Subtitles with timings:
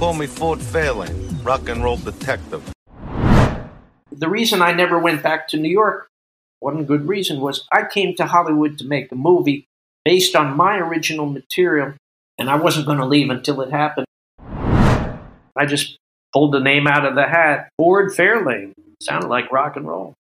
[0.00, 2.62] Call me Ford Fairlane, rock and roll detective.
[4.12, 6.06] The reason I never went back to New York,
[6.60, 9.64] one good reason was I came to Hollywood to make a movie
[10.04, 11.94] based on my original material,
[12.38, 14.06] and I wasn't going to leave until it happened.
[15.56, 15.96] I just
[16.32, 17.68] pulled the name out of the hat.
[17.76, 18.74] Ford Fairlane.
[19.02, 20.14] Sounded like rock and roll.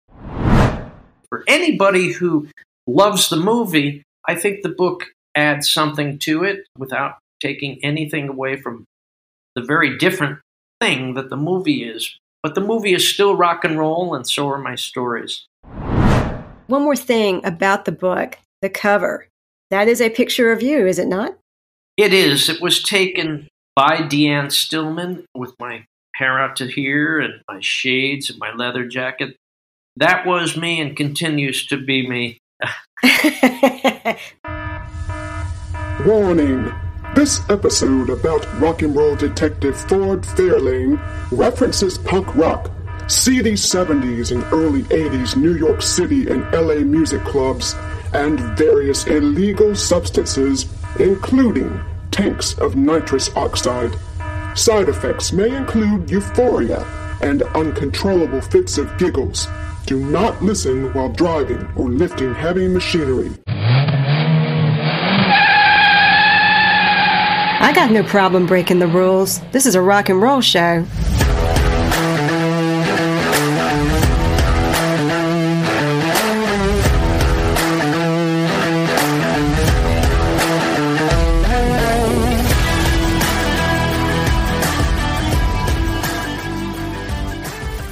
[1.28, 2.48] For anybody who
[2.88, 8.56] loves the movie, I think the book adds something to it without taking anything away
[8.56, 8.86] from
[9.56, 10.40] the very different
[10.82, 12.18] thing that the movie is.
[12.44, 15.48] But the movie is still rock and roll, and so are my stories.
[16.68, 19.28] One more thing about the book the cover.
[19.70, 21.38] That is a picture of you, is it not?
[21.98, 22.50] It is.
[22.50, 28.30] It was taken by Deanne Stillman with my hair out to here and my shades
[28.30, 29.36] and my leather jacket.
[29.98, 32.40] That was me and continues to be me.
[36.06, 36.85] Warning!
[37.14, 41.00] This episode about rock and roll detective Ford Fairlane
[41.32, 42.72] references punk rock,
[43.08, 47.76] seedy 70s and early 80s New York City and LA music clubs,
[48.14, 50.66] and various illegal substances,
[51.00, 51.80] including
[52.12, 53.96] tanks of nitrous oxide.
[54.56, 56.86] Side effects may include euphoria
[57.22, 59.48] and uncontrollable fits of giggles.
[59.86, 63.32] Do not listen while driving or lifting heavy machinery.
[67.58, 69.40] I got no problem breaking the rules.
[69.52, 70.86] This is a rock and roll show.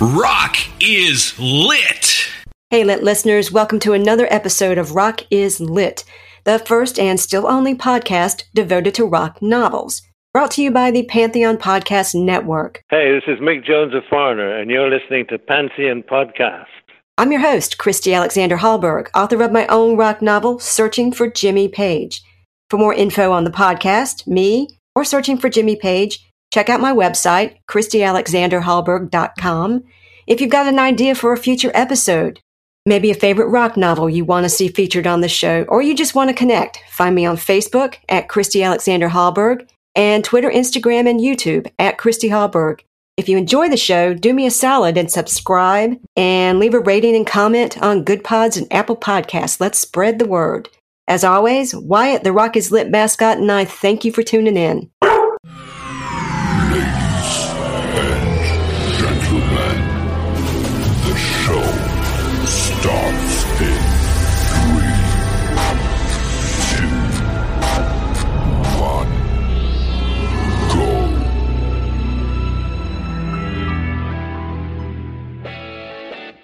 [0.01, 2.29] Rock is lit.
[2.69, 6.03] Hey, Lit listeners, welcome to another episode of Rock is Lit
[6.45, 10.01] the first and still only podcast devoted to rock novels.
[10.33, 12.81] Brought to you by the Pantheon Podcast Network.
[12.89, 16.65] Hey, this is Mick Jones of Foreigner, and you're listening to Pantheon Podcast.
[17.17, 21.67] I'm your host, Christy Alexander Hallberg, author of my own rock novel, Searching for Jimmy
[21.67, 22.23] Page.
[22.69, 26.91] For more info on the podcast, me, or searching for Jimmy Page, check out my
[26.91, 29.83] website, ChristyAlexanderHallberg.com.
[30.25, 32.39] If you've got an idea for a future episode,
[32.85, 35.95] Maybe a favorite rock novel you want to see featured on the show, or you
[35.95, 36.83] just want to connect.
[36.89, 42.29] Find me on Facebook at Christy Alexander Hallberg and Twitter, Instagram, and YouTube at Christy
[42.29, 42.81] Hallberg.
[43.15, 47.15] If you enjoy the show, do me a solid and subscribe and leave a rating
[47.15, 49.61] and comment on Goodpods and Apple Podcasts.
[49.61, 50.67] Let's spread the word.
[51.07, 54.89] As always, Wyatt, the Rock is Lit mascot, and I thank you for tuning in.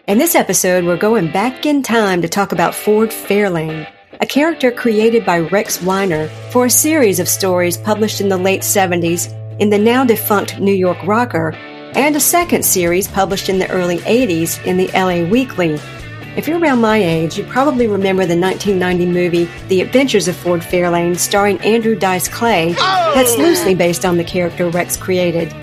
[0.08, 3.86] In this episode, we're going back in time to talk about Ford Fairlane,
[4.22, 8.62] a character created by Rex Weiner for a series of stories published in the late
[8.62, 9.30] 70s
[9.60, 11.52] in the now defunct New York Rocker,
[11.96, 15.78] and a second series published in the early 80s in the LA Weekly.
[16.40, 20.62] If you're around my age, you probably remember the 1990 movie The Adventures of Ford
[20.62, 23.12] Fairlane starring Andrew Dice Clay, oh!
[23.14, 25.54] that's loosely based on the character Rex created.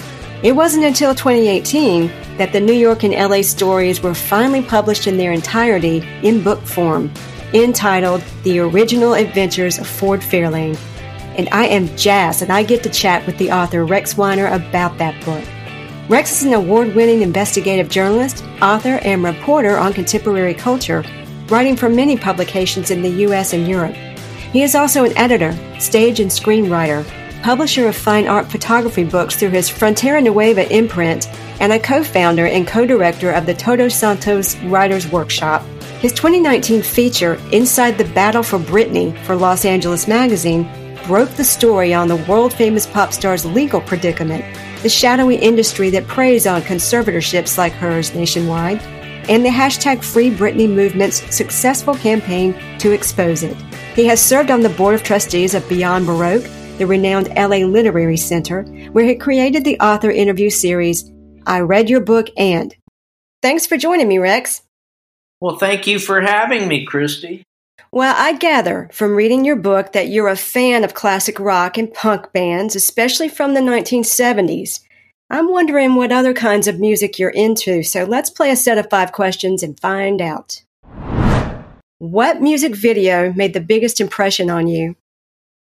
[0.43, 5.17] It wasn't until 2018 that the New York and LA stories were finally published in
[5.17, 7.11] their entirety in book form,
[7.55, 10.79] entitled The Original Adventures of Ford Fairlane.
[11.39, 14.99] And I am jazzed that I get to chat with the author Rex Weiner about
[14.99, 15.43] that book.
[16.09, 21.03] Rex is an award winning investigative journalist, author, and reporter on contemporary culture,
[21.49, 23.97] writing for many publications in the US and Europe.
[24.53, 27.05] He is also an editor, stage and screenwriter,
[27.43, 31.27] publisher of fine art photography books through his Frontera Nueva imprint,
[31.59, 35.63] and a co founder and co director of the Todos Santos Writers Workshop.
[35.99, 40.71] His 2019 feature, Inside the Battle for Britney, for Los Angeles Magazine,
[41.09, 44.45] broke the story on the world famous pop star's legal predicament,
[44.83, 48.81] the shadowy industry that preys on conservatorships like hers nationwide,
[49.29, 53.57] and the hashtag Free Britney movement's successful campaign to expose it.
[53.95, 56.45] He has served on the board of trustees of Beyond Baroque
[56.79, 58.63] the renowned LA Literary Center,
[58.93, 61.11] where he created the author interview series,
[61.47, 62.75] I Read Your Book and.
[63.43, 64.63] Thanks for joining me, Rex.
[65.41, 67.43] Well, thank you for having me, Christy.
[67.93, 71.93] Well, I gather from reading your book that you're a fan of classic rock and
[71.93, 74.81] punk bands, especially from the 1970s.
[75.31, 78.91] I'm wondering what other kinds of music you're into, so let's play a set of
[78.91, 80.63] five questions and find out.
[81.99, 84.97] What music video made the biggest impression on you?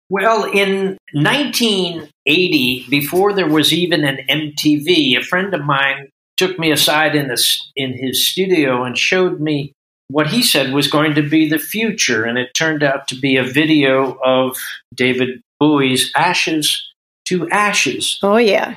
[0.09, 6.71] Well, in 1980, before there was even an MTV, a friend of mine took me
[6.71, 7.35] aside in,
[7.77, 9.73] in his studio and showed me
[10.11, 12.25] what he said was going to be the future.
[12.25, 14.57] And it turned out to be a video of
[14.95, 16.91] David Bowie's Ashes
[17.27, 18.19] to Ashes.
[18.23, 18.77] Oh, yeah.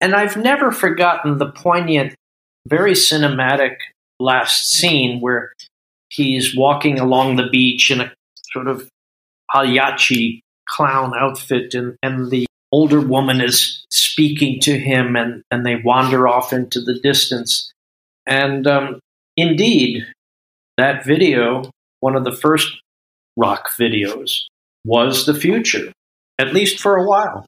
[0.00, 2.14] And I've never forgotten the poignant,
[2.66, 3.76] very cinematic
[4.20, 5.52] last scene where
[6.08, 8.12] he's walking along the beach in a
[8.52, 8.88] sort of
[9.52, 15.76] Pagliacci clown outfit, and, and the older woman is speaking to him, and, and they
[15.76, 17.72] wander off into the distance.
[18.26, 19.00] And um,
[19.36, 20.06] indeed,
[20.78, 21.70] that video,
[22.00, 22.68] one of the first
[23.36, 24.44] rock videos,
[24.84, 25.92] was the future,
[26.38, 27.44] at least for a while.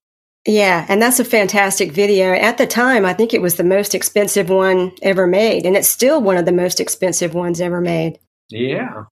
[0.46, 2.32] Yeah, and that's a fantastic video.
[2.32, 5.88] At the time, I think it was the most expensive one ever made, and it's
[5.88, 8.18] still one of the most expensive ones ever made.
[8.50, 9.04] Yeah.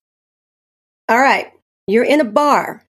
[1.08, 1.52] All right,
[1.86, 2.84] you're in a bar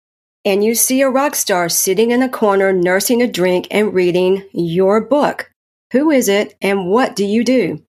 [0.47, 4.44] and you see a rock star sitting in a corner nursing a drink and reading
[4.53, 5.51] your book.
[5.91, 7.83] Who is it and what do you do?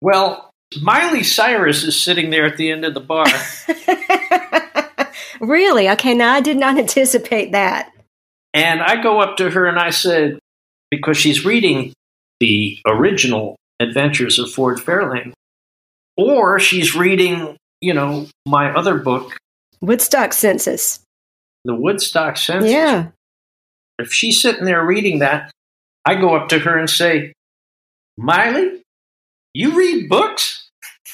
[0.00, 0.49] Well,
[0.80, 3.26] Miley Cyrus is sitting there at the end of the bar.
[5.40, 5.88] really?
[5.90, 7.92] Okay, now I did not anticipate that.
[8.52, 10.38] And I go up to her and I said,
[10.90, 11.92] because she's reading
[12.40, 15.32] the original Adventures of Ford Fairlane,
[16.16, 19.36] or she's reading, you know, my other book,
[19.80, 21.00] Woodstock Census.
[21.64, 22.70] The Woodstock Census.
[22.70, 23.08] Yeah.
[23.98, 25.50] If she's sitting there reading that,
[26.04, 27.32] I go up to her and say,
[28.16, 28.82] Miley,
[29.54, 30.68] you read books?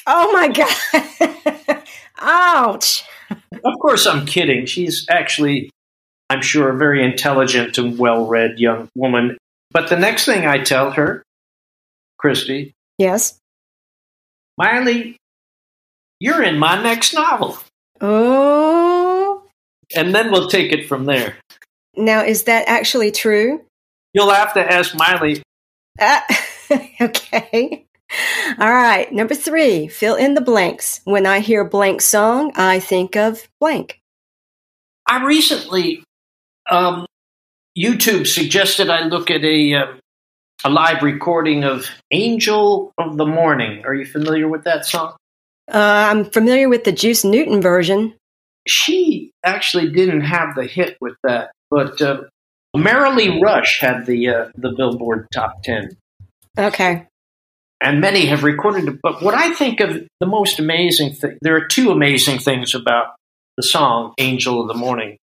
[0.07, 1.83] Oh my God.
[2.19, 3.05] Ouch.
[3.31, 4.67] Of course, I'm kidding.
[4.67, 5.71] She's actually
[6.29, 9.37] I'm sure, a very intelligent and well read young woman.
[9.71, 11.23] But the next thing I tell her,
[12.19, 12.73] Christy.
[12.99, 13.39] Yes.
[14.59, 15.17] Miley,
[16.19, 17.59] you're in my next novel.
[18.01, 19.45] Oh.
[19.95, 21.37] And then we'll take it from there.
[21.95, 23.63] Now, is that actually true?
[24.13, 25.43] You'll have to ask Miley.
[25.99, 26.21] Uh,
[27.01, 27.86] okay.
[28.59, 29.11] All right.
[29.13, 31.01] Number three, fill in the blanks.
[31.05, 34.01] When I hear blank song, I think of blank.
[35.09, 36.03] I recently
[36.71, 37.07] um,
[37.77, 39.87] YouTube suggested I look at a uh,
[40.65, 45.17] a live recording of "Angel of the Morning." Are you familiar with that song?
[45.73, 48.15] Uh, I'm familiar with the Juice Newton version.
[48.67, 52.23] She actually didn't have the hit with that, but uh,
[52.75, 55.91] Merrilee Rush had the uh, the Billboard Top Ten.
[56.59, 57.07] Okay.
[57.81, 59.01] And many have recorded it.
[59.03, 63.15] But what I think of the most amazing thing, there are two amazing things about
[63.57, 65.19] the song "Angel of the Morning."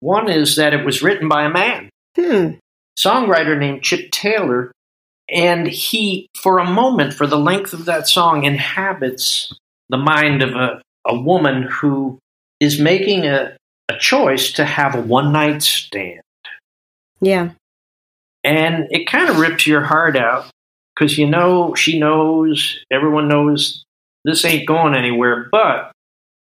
[0.00, 2.50] One is that it was written by a man, hmm.
[2.98, 4.70] songwriter named Chip Taylor,
[5.30, 9.52] and he, for a moment, for the length of that song, inhabits
[9.88, 12.18] the mind of a, a woman who
[12.60, 13.56] is making a,
[13.88, 16.20] a choice to have a one night stand.
[17.20, 17.50] Yeah.
[18.44, 20.46] And it kind of rips your heart out
[20.96, 23.84] because you know, she knows, everyone knows
[24.24, 25.92] this ain't going anywhere, but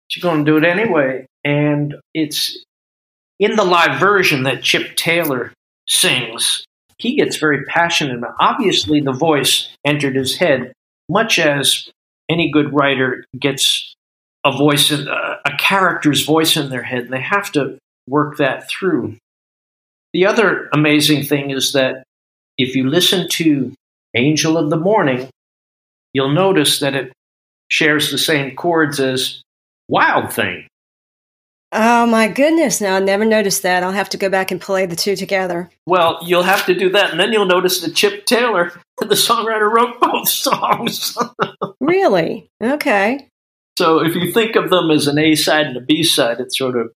[0.08, 1.26] she's going to do it anyway.
[1.42, 2.64] And it's
[3.40, 5.52] in the live version that Chip Taylor
[5.88, 6.64] sings,
[6.98, 8.22] he gets very passionate.
[8.38, 10.72] Obviously, the voice entered his head,
[11.08, 11.90] much as
[12.30, 13.94] any good writer gets
[14.44, 17.78] a voice, in, uh, a character's voice in their head, and they have to
[18.08, 19.16] work that through.
[20.12, 22.04] The other amazing thing is that
[22.56, 23.74] if you listen to
[24.14, 25.28] Angel of the Morning,
[26.12, 27.12] you'll notice that it
[27.68, 29.42] shares the same chords as
[29.88, 30.66] Wild Thing.
[31.76, 32.80] Oh my goodness!
[32.80, 33.82] Now I never noticed that.
[33.82, 35.70] I'll have to go back and play the two together.
[35.86, 39.68] Well, you'll have to do that, and then you'll notice that Chip Taylor, the songwriter,
[39.68, 41.18] wrote both songs.
[41.80, 42.46] really?
[42.62, 43.26] Okay.
[43.76, 46.54] So if you think of them as an A side and a B side, it
[46.54, 46.92] sort of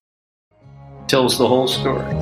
[1.08, 2.14] tells the whole story.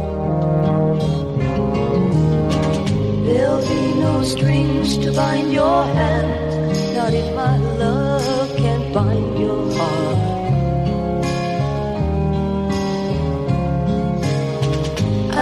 [3.26, 3.85] There'll be no
[4.26, 10.18] strings to bind your hands, not if my love can bind your heart.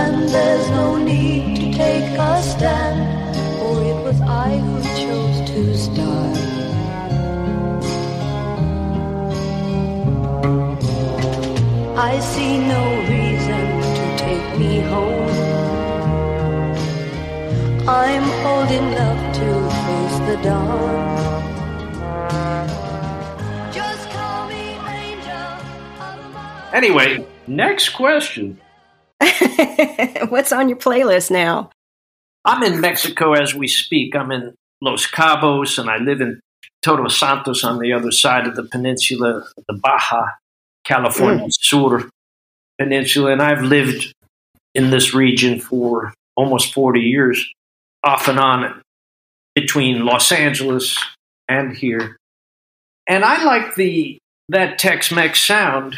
[0.03, 5.61] And there's no need to take a stand, for it was I who chose to
[5.87, 6.39] start.
[11.97, 13.65] I see no reason
[13.97, 15.34] to take me home.
[17.87, 19.41] I'm old enough to
[19.85, 21.43] face the dawn.
[23.73, 25.59] Just call me angel
[26.73, 28.59] Anyway, next question.
[30.31, 31.69] What's on your playlist now?
[32.47, 34.17] I'm in Mexico as we speak.
[34.17, 36.41] I'm in Los Cabos, and I live in
[36.83, 40.29] Todos Santos on the other side of the peninsula, the Baja
[40.85, 41.53] California mm.
[41.53, 42.09] Sur.
[42.79, 44.15] Peninsula, and I've lived
[44.75, 47.47] in this region for almost 40 years,
[48.05, 48.83] off and on
[49.55, 50.99] between Los Angeles
[51.49, 52.17] and here.
[53.09, 54.19] And I like the
[54.49, 55.97] that Tex-Mex sound.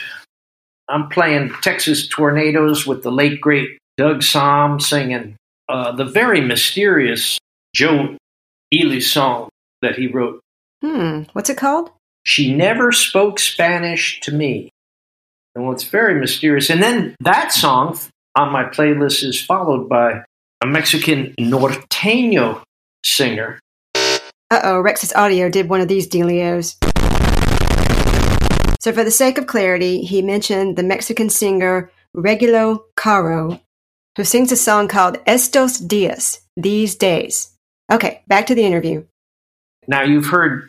[0.88, 5.36] I'm playing Texas Tornadoes with the late great Doug Sahm singing
[5.68, 7.38] uh, the very mysterious
[7.74, 8.16] Joe
[8.72, 9.48] Ely song
[9.82, 10.40] that he wrote.
[10.82, 11.22] Hmm.
[11.32, 11.90] What's it called?
[12.24, 14.70] She never spoke Spanish to me.
[15.54, 16.70] And well, it's very mysterious.
[16.70, 17.98] And then that song
[18.36, 20.22] on my playlist is followed by
[20.62, 22.62] a Mexican norteño
[23.04, 23.58] singer.
[24.50, 26.76] Uh oh, Rex's audio did one of these dealios.
[28.80, 33.60] So, for the sake of clarity, he mentioned the Mexican singer Regulo Caro,
[34.16, 37.52] who sings a song called Estos Dias, These Days.
[37.90, 39.04] Okay, back to the interview.
[39.88, 40.68] Now, you've heard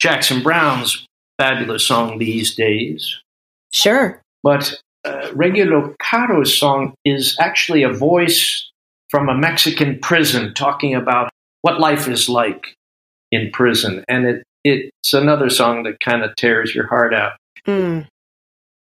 [0.00, 1.06] Jackson Browne's
[1.38, 3.20] fabulous song, These Days.
[3.72, 4.20] Sure.
[4.42, 8.70] But uh, Regulo Caro's song is actually a voice
[9.14, 11.30] from a Mexican prison talking about
[11.62, 12.74] what life is like
[13.30, 14.04] in prison.
[14.08, 17.34] And it, it's another song that kind of tears your heart out.
[17.64, 18.08] Mm.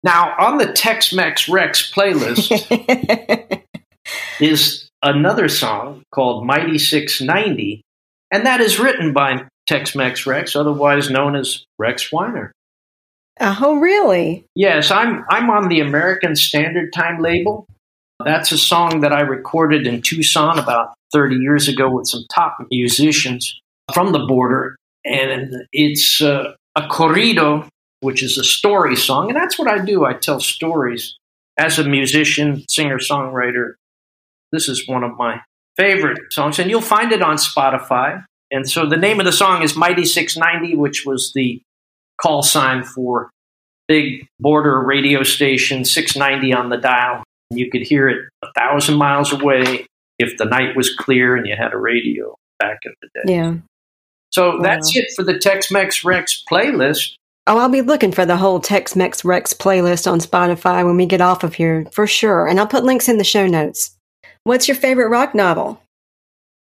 [0.03, 3.63] Now, on the Tex Mex Rex playlist
[4.39, 7.81] is another song called Mighty 690,
[8.31, 12.51] and that is written by Tex Mex Rex, otherwise known as Rex Weiner.
[13.41, 14.45] oh, really?
[14.53, 17.65] Yes, I'm I'm on the American Standard Time label.
[18.23, 22.57] That's a song that I recorded in Tucson about 30 years ago with some top
[22.69, 23.59] musicians
[23.93, 27.67] from the border, and it's uh, a corrido,
[28.01, 30.05] which is a story song, and that's what I do.
[30.05, 31.15] I tell stories
[31.57, 33.73] as a musician, singer, songwriter.
[34.51, 35.41] This is one of my
[35.77, 38.23] favorite songs, and you'll find it on Spotify.
[38.51, 41.61] And so the name of the song is Mighty 690, which was the
[42.21, 43.29] call sign for
[43.87, 47.23] big border radio station 690 on the dial.
[47.51, 49.85] You could hear it a thousand miles away
[50.19, 53.33] if the night was clear and you had a radio back in the day.
[53.33, 53.53] Yeah.
[54.31, 57.15] So that's it for the Tex Mex Rex playlist.
[57.47, 61.07] Oh, I'll be looking for the whole Tex Mex Rex playlist on Spotify when we
[61.07, 62.45] get off of here, for sure.
[62.47, 63.95] And I'll put links in the show notes.
[64.43, 65.81] What's your favorite rock novel?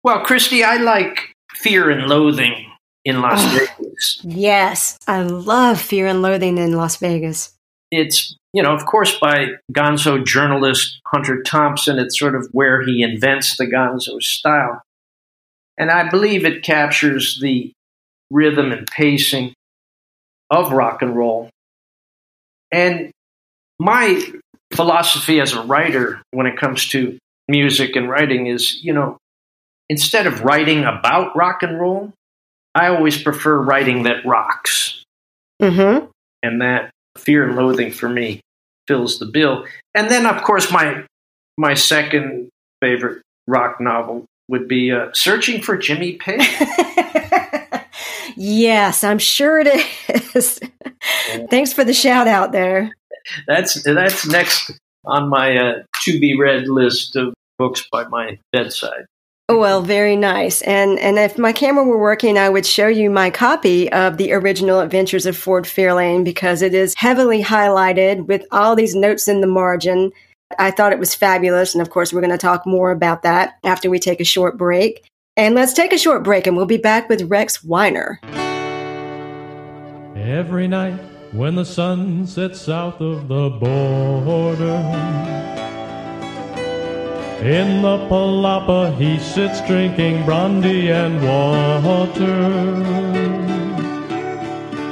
[0.02, 2.66] Well, Christy, I like Fear and Loathing
[3.04, 3.58] in Las Oh.
[3.78, 4.20] Vegas.
[4.24, 7.52] Yes, I love Fear and Loathing in Las Vegas.
[7.92, 11.98] It's, you know, of course, by gonzo journalist Hunter Thompson.
[11.98, 14.82] It's sort of where he invents the gonzo style.
[15.78, 17.72] And I believe it captures the
[18.30, 19.52] rhythm and pacing
[20.50, 21.50] of rock and roll.
[22.72, 23.10] And
[23.78, 24.22] my
[24.72, 27.18] philosophy as a writer when it comes to
[27.48, 29.18] music and writing is, you know,
[29.90, 32.12] instead of writing about rock and roll,
[32.74, 35.02] I always prefer writing that rocks.
[35.60, 36.06] Mm-hmm.
[36.42, 38.40] And that fear and loathing for me
[38.86, 39.66] fills the bill.
[39.94, 41.04] And then, of course, my
[41.58, 42.48] my second
[42.80, 46.40] favorite rock novel would be uh, Searching for Jimmy Page.
[48.36, 49.86] yes, I'm sure it
[50.34, 50.60] is.
[51.50, 52.92] Thanks for the shout out there.
[53.46, 54.72] that's that's next
[55.04, 59.04] on my uh, to be read list of books by my bedside.
[59.52, 60.62] Oh, well, very nice.
[60.62, 64.32] And and if my camera were working, I would show you my copy of the
[64.32, 69.42] original Adventures of Ford Fairlane because it is heavily highlighted with all these notes in
[69.42, 70.10] the margin.
[70.58, 73.58] I thought it was fabulous, and of course, we're going to talk more about that
[73.62, 75.04] after we take a short break.
[75.36, 78.20] And let's take a short break, and we'll be back with Rex Weiner.
[80.16, 80.98] Every night
[81.32, 85.61] when the sun sets south of the border,
[87.42, 92.42] in the palapa he sits drinking brandy and water.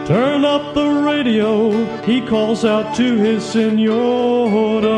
[0.04, 1.70] Turn up the radio,
[2.02, 4.90] he calls out to his senora.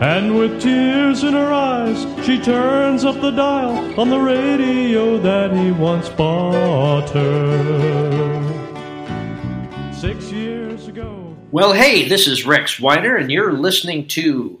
[0.00, 5.56] And with tears in her eyes, she turns up the dial on the radio that
[5.56, 8.42] he once bought her.
[9.92, 11.36] Six years ago.
[11.52, 14.60] Well, hey, this is Rex Weiner, and you're listening to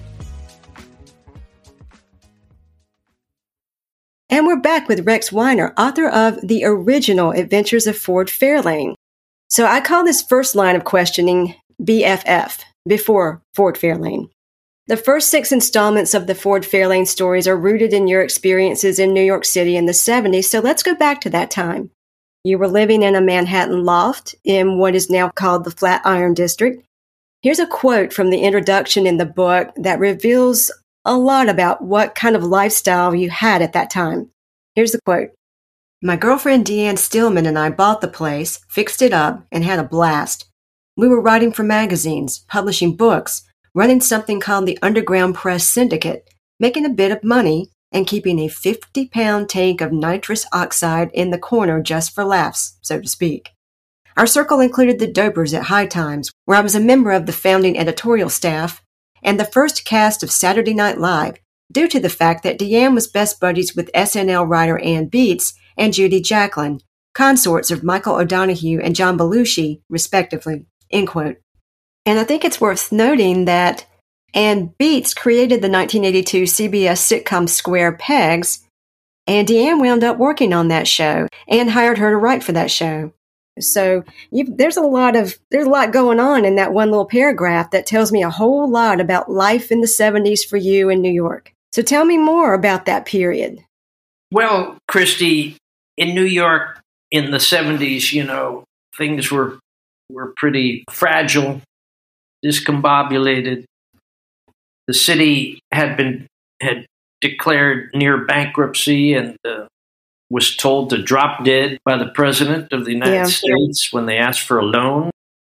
[4.31, 8.95] And we're back with Rex Weiner, author of The Original Adventures of Ford Fairlane.
[9.49, 14.29] So I call this first line of questioning BFF, before Ford Fairlane.
[14.87, 19.13] The first six installments of the Ford Fairlane stories are rooted in your experiences in
[19.13, 21.91] New York City in the 70s, so let's go back to that time.
[22.45, 26.81] You were living in a Manhattan loft in what is now called the Flatiron District.
[27.41, 30.71] Here's a quote from the introduction in the book that reveals
[31.05, 34.29] a lot about what kind of lifestyle you had at that time.
[34.75, 35.29] Here's the quote
[36.01, 39.83] My girlfriend Deanne Stillman and I bought the place, fixed it up, and had a
[39.83, 40.45] blast.
[40.95, 43.43] We were writing for magazines, publishing books,
[43.73, 46.29] running something called the Underground Press Syndicate,
[46.59, 51.31] making a bit of money, and keeping a 50 pound tank of nitrous oxide in
[51.31, 53.49] the corner just for laughs, so to speak.
[54.17, 57.33] Our circle included the Dopers at High Times, where I was a member of the
[57.33, 58.81] founding editorial staff,
[59.23, 61.37] and the first cast of Saturday Night Live,
[61.71, 65.93] due to the fact that Deanne was best buddies with SNL writer Ann Beatts and
[65.93, 66.81] Judy Jacklin,
[67.13, 70.65] consorts of Michael O'Donoghue and John Belushi, respectively.
[70.89, 71.37] End quote.
[72.05, 73.85] And I think it's worth noting that
[74.33, 78.65] Ann Beatts created the 1982 CBS sitcom Square Pegs,
[79.27, 82.71] and Deanne wound up working on that show and hired her to write for that
[82.71, 83.13] show.
[83.61, 87.71] So there's a lot of there's a lot going on in that one little paragraph
[87.71, 91.11] that tells me a whole lot about life in the 70s for you in New
[91.11, 91.53] York.
[91.71, 93.63] So tell me more about that period.
[94.31, 95.57] Well, Christy,
[95.97, 96.79] in New York
[97.11, 98.63] in the 70s, you know,
[98.97, 99.59] things were
[100.09, 101.61] were pretty fragile,
[102.45, 103.65] discombobulated.
[104.87, 106.27] The city had been
[106.61, 106.85] had
[107.21, 109.67] declared near bankruptcy and uh,
[110.31, 113.23] was told to drop dead by the president of the United yeah.
[113.25, 115.11] States when they asked for a loan.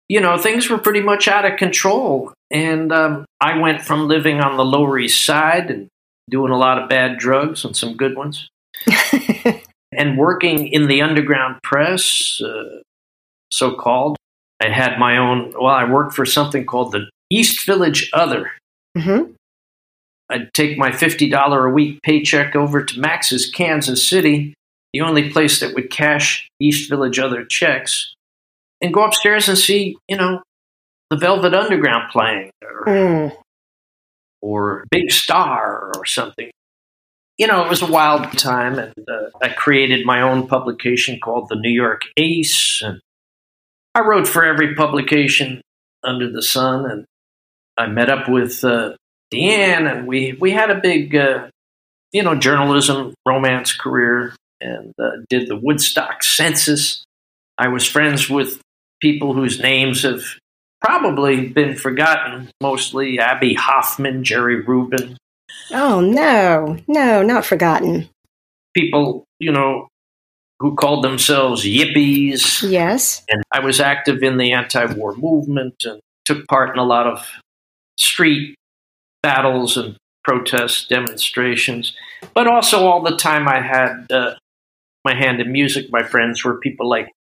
[0.08, 2.32] You know, things were pretty much out of control.
[2.50, 5.88] And um, I went from living on the Lower East Side and
[6.28, 8.48] doing a lot of bad drugs and some good ones,
[9.92, 12.80] and working in the underground press, uh,
[13.50, 14.16] so called.
[14.62, 18.50] I had my own, well, I worked for something called the East Village Other.
[18.96, 19.32] Mm-hmm.
[20.28, 24.54] I'd take my $50 a week paycheck over to Max's Kansas City
[24.96, 28.14] the only place that would cash East Village other checks,
[28.80, 30.40] and go upstairs and see, you know,
[31.10, 33.36] the Velvet Underground playing or, mm.
[34.40, 36.50] or Big Star or something.
[37.36, 41.50] You know, it was a wild time, and uh, I created my own publication called
[41.50, 43.02] the New York Ace, and
[43.94, 45.60] I wrote for every publication
[46.02, 47.04] under the sun, and
[47.76, 48.94] I met up with uh,
[49.30, 51.48] Deanne, and we we had a big, uh,
[52.12, 57.04] you know, journalism romance career and uh, did the Woodstock census.
[57.58, 58.60] I was friends with
[59.00, 60.22] people whose names have
[60.80, 65.16] probably been forgotten, mostly Abbie Hoffman, Jerry Rubin.
[65.72, 68.08] Oh, no, no, not forgotten.
[68.74, 69.88] People, you know,
[70.60, 72.68] who called themselves yippies.
[72.68, 73.22] Yes.
[73.28, 77.06] And I was active in the anti war movement and took part in a lot
[77.06, 77.26] of
[77.98, 78.54] street
[79.22, 81.94] battles and protests, demonstrations.
[82.34, 84.34] But also, all the time, I had uh,
[85.06, 85.86] my hand in music.
[85.90, 87.12] My friends were people like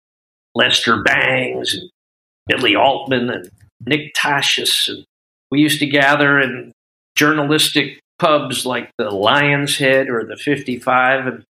[0.55, 1.91] Lester Bangs and
[2.47, 3.51] Billy Altman and
[3.87, 4.89] Nick Tosches.
[4.89, 5.05] And
[5.51, 6.73] we used to gather in
[7.15, 11.27] journalistic pubs like the Lion's Head or the 55.
[11.27, 11.45] And,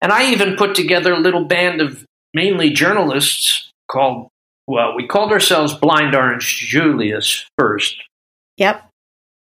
[0.00, 4.28] and I even put together a little band of mainly journalists called,
[4.66, 8.02] well, we called ourselves Blind Orange Julius first.
[8.56, 8.88] Yep.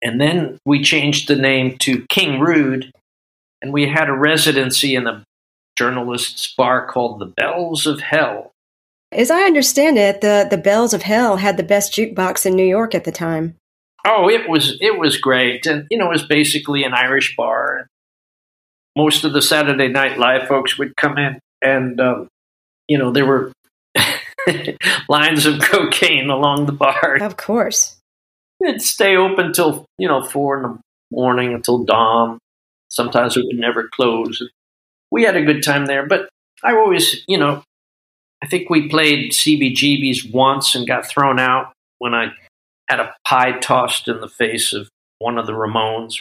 [0.03, 2.91] And then we changed the name to King Rude.
[3.63, 5.25] And we had a residency in a
[5.77, 8.53] journalists' bar called the Bells of Hell.
[9.13, 12.67] As I understand it, the, the Bells of Hell had the best jukebox in New
[12.67, 13.57] York at the time.
[14.05, 17.89] Oh, it was it was great, and you know, it was basically an Irish bar.
[18.97, 22.29] Most of the Saturday Night Live folks would come in, and um,
[22.87, 23.53] you know, there were
[25.09, 27.19] lines of cocaine along the bar.
[27.21, 27.97] Of course.
[28.61, 30.79] It'd stay open till you know four in the
[31.11, 32.39] morning until dawn.
[32.89, 34.41] Sometimes it would never close.
[35.11, 36.29] We had a good time there, but
[36.63, 37.63] I always, you know,
[38.43, 42.33] I think we played CBGB's once and got thrown out when I
[42.89, 44.89] had a pie tossed in the face of
[45.19, 46.21] one of the Ramones.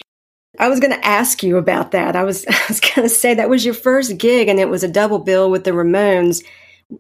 [0.58, 2.15] I was going to ask you about that.
[2.15, 4.84] I was, I was going to say that was your first gig and it was
[4.84, 6.43] a double bill with the Ramones.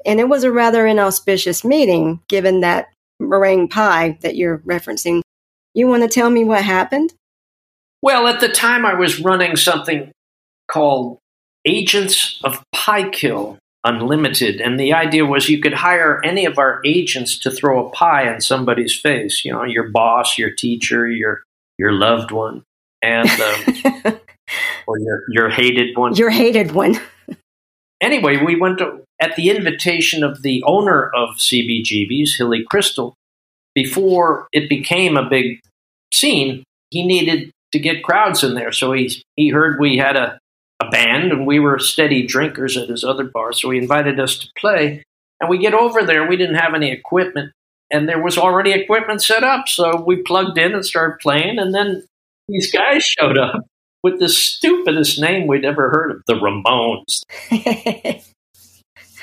[0.05, 2.87] And it was a rather inauspicious meeting given that
[3.19, 5.21] meringue pie that you're referencing.
[5.73, 7.13] You want to tell me what happened?
[8.01, 10.11] Well, at the time I was running something
[10.69, 11.19] called
[11.65, 14.61] Agents of Pie-Kill Unlimited.
[14.61, 18.33] And the idea was you could hire any of our agents to throw a pie
[18.33, 21.43] in somebody's face, you know, your boss, your teacher, your
[21.77, 22.63] your loved one,
[23.03, 24.19] and um,
[24.87, 26.15] or your your hated one.
[26.15, 26.99] Your hated one.
[28.01, 33.13] anyway, we went to, at the invitation of the owner of CBGB's, Hilly Kristal.
[33.75, 35.59] Before it became a big
[36.11, 38.71] scene, he needed to get crowds in there.
[38.71, 40.39] So he he heard we had a,
[40.79, 43.53] a band and we were steady drinkers at his other bar.
[43.53, 45.03] So he invited us to play.
[45.39, 47.51] And we get over there, we didn't have any equipment.
[47.91, 49.67] And there was already equipment set up.
[49.67, 51.59] So we plugged in and started playing.
[51.59, 52.03] And then
[52.47, 53.65] these guys showed up
[54.03, 57.23] with the stupidest name we'd ever heard of, the Ramones.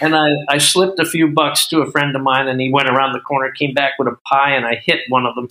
[0.00, 2.88] and I, I slipped a few bucks to a friend of mine, and he went
[2.88, 5.48] around the corner, came back with a pie, and I hit one of them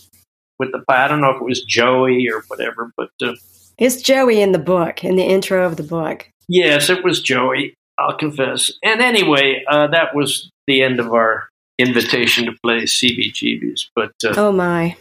[0.59, 1.05] with the pie.
[1.05, 3.33] I don't know if it was Joey or whatever, but uh,
[3.81, 6.29] it's Joey in the book, in the intro of the book.
[6.47, 7.73] Yes, it was Joey.
[7.97, 8.71] I'll confess.
[8.83, 13.87] And anyway, uh, that was the end of our invitation to play CBGBs.
[13.95, 14.95] But uh, oh my.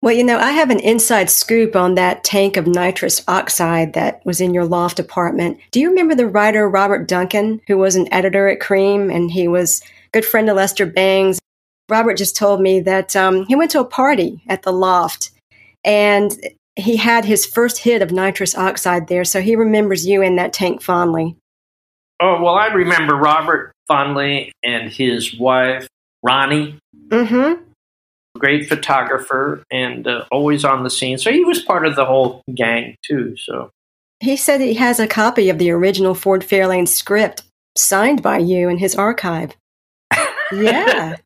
[0.00, 4.24] Well, you know, I have an inside scoop on that tank of nitrous oxide that
[4.24, 5.58] was in your loft apartment.
[5.72, 9.48] Do you remember the writer Robert Duncan, who was an editor at Creem and he
[9.48, 11.40] was a good friend of Lester Bangs?
[11.88, 15.32] Robert just told me that um, he went to a party at the loft
[15.84, 16.32] and
[16.76, 20.52] he had his first hit of nitrous oxide there, so he remembers you in that
[20.52, 21.36] tank fondly.
[22.20, 25.88] Oh, well, I remember Robert fondly and his wife,
[26.22, 26.78] Ronnie.
[27.08, 27.62] Mm-hmm.
[28.38, 31.18] Great photographer and uh, always on the scene.
[31.18, 33.36] So he was part of the whole gang, too.
[33.36, 33.70] So
[34.20, 37.42] he said he has a copy of the original Ford Fairlane script
[37.76, 39.56] signed by you in his archive.
[40.52, 41.16] Yeah.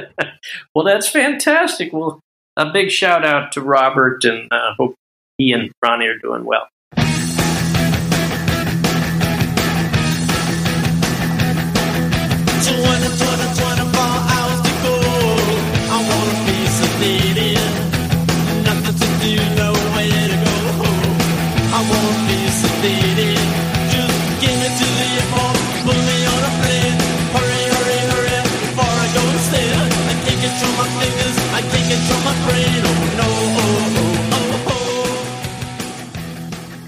[0.74, 1.92] well, that's fantastic.
[1.92, 2.20] Well,
[2.56, 4.94] a big shout out to Robert and uh, hope
[5.38, 6.68] he and Ronnie are doing well.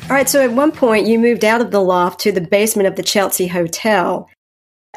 [0.05, 2.87] All right, so at one point you moved out of the loft to the basement
[2.87, 4.29] of the Chelsea Hotel,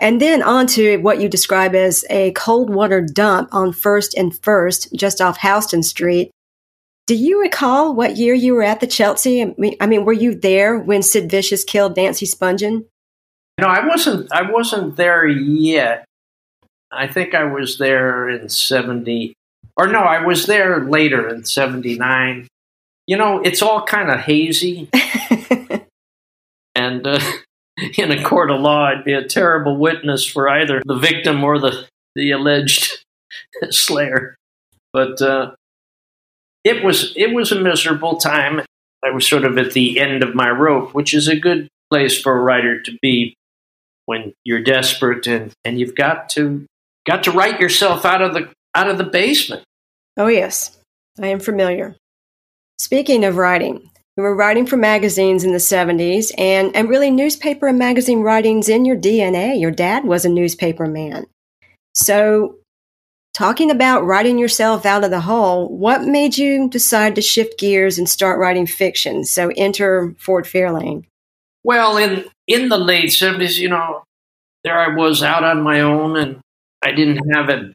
[0.01, 4.37] and then on to what you describe as a cold water dump on First and
[4.37, 6.29] First, just off Houston Street.
[7.07, 9.41] Do you recall what year you were at the Chelsea?
[9.79, 12.83] I mean, were you there when Sid Vicious killed Nancy Spungen?
[13.59, 14.29] No, I wasn't.
[14.33, 16.03] I wasn't there yet.
[16.91, 19.33] I think I was there in seventy,
[19.77, 22.47] or no, I was there later in seventy nine
[23.07, 24.89] you know, it's all kind of hazy.
[26.75, 27.19] and uh,
[27.97, 31.57] in a court of law, I'd be a terrible witness for either the victim or
[31.57, 33.03] the, the alleged
[33.69, 34.35] slayer.
[34.91, 35.51] But uh,
[36.63, 38.61] it was it was a miserable time.
[39.03, 42.19] I was sort of at the end of my rope, which is a good place
[42.19, 43.35] for a writer to be
[44.05, 46.65] when you're desperate and, and you've got to
[47.05, 49.63] got to write yourself out of the out of the basement.
[50.17, 50.77] Oh yes,
[51.21, 51.95] I am familiar.
[52.79, 57.67] Speaking of writing, you were writing for magazines in the 70s, and, and really newspaper
[57.67, 59.59] and magazine writing's in your DNA.
[59.59, 61.25] Your dad was a newspaper man.
[61.95, 62.57] So,
[63.33, 67.97] talking about writing yourself out of the hole, what made you decide to shift gears
[67.97, 69.23] and start writing fiction?
[69.23, 71.05] So, enter Ford Fairlane.
[71.63, 74.03] Well, in, in the late 70s, you know,
[74.63, 76.39] there I was out on my own, and
[76.83, 77.73] I didn't have an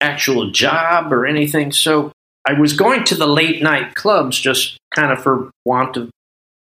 [0.00, 1.72] actual job or anything.
[1.72, 2.12] So,
[2.46, 6.10] I was going to the late night clubs just kind of for want of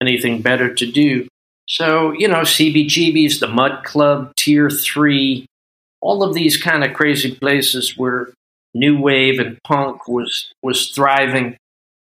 [0.01, 1.29] anything better to do.
[1.69, 5.47] So, you know, CBGB's, the Mud Club, Tier 3,
[6.01, 8.29] all of these kind of crazy places where
[8.75, 11.57] new wave and punk was was thriving,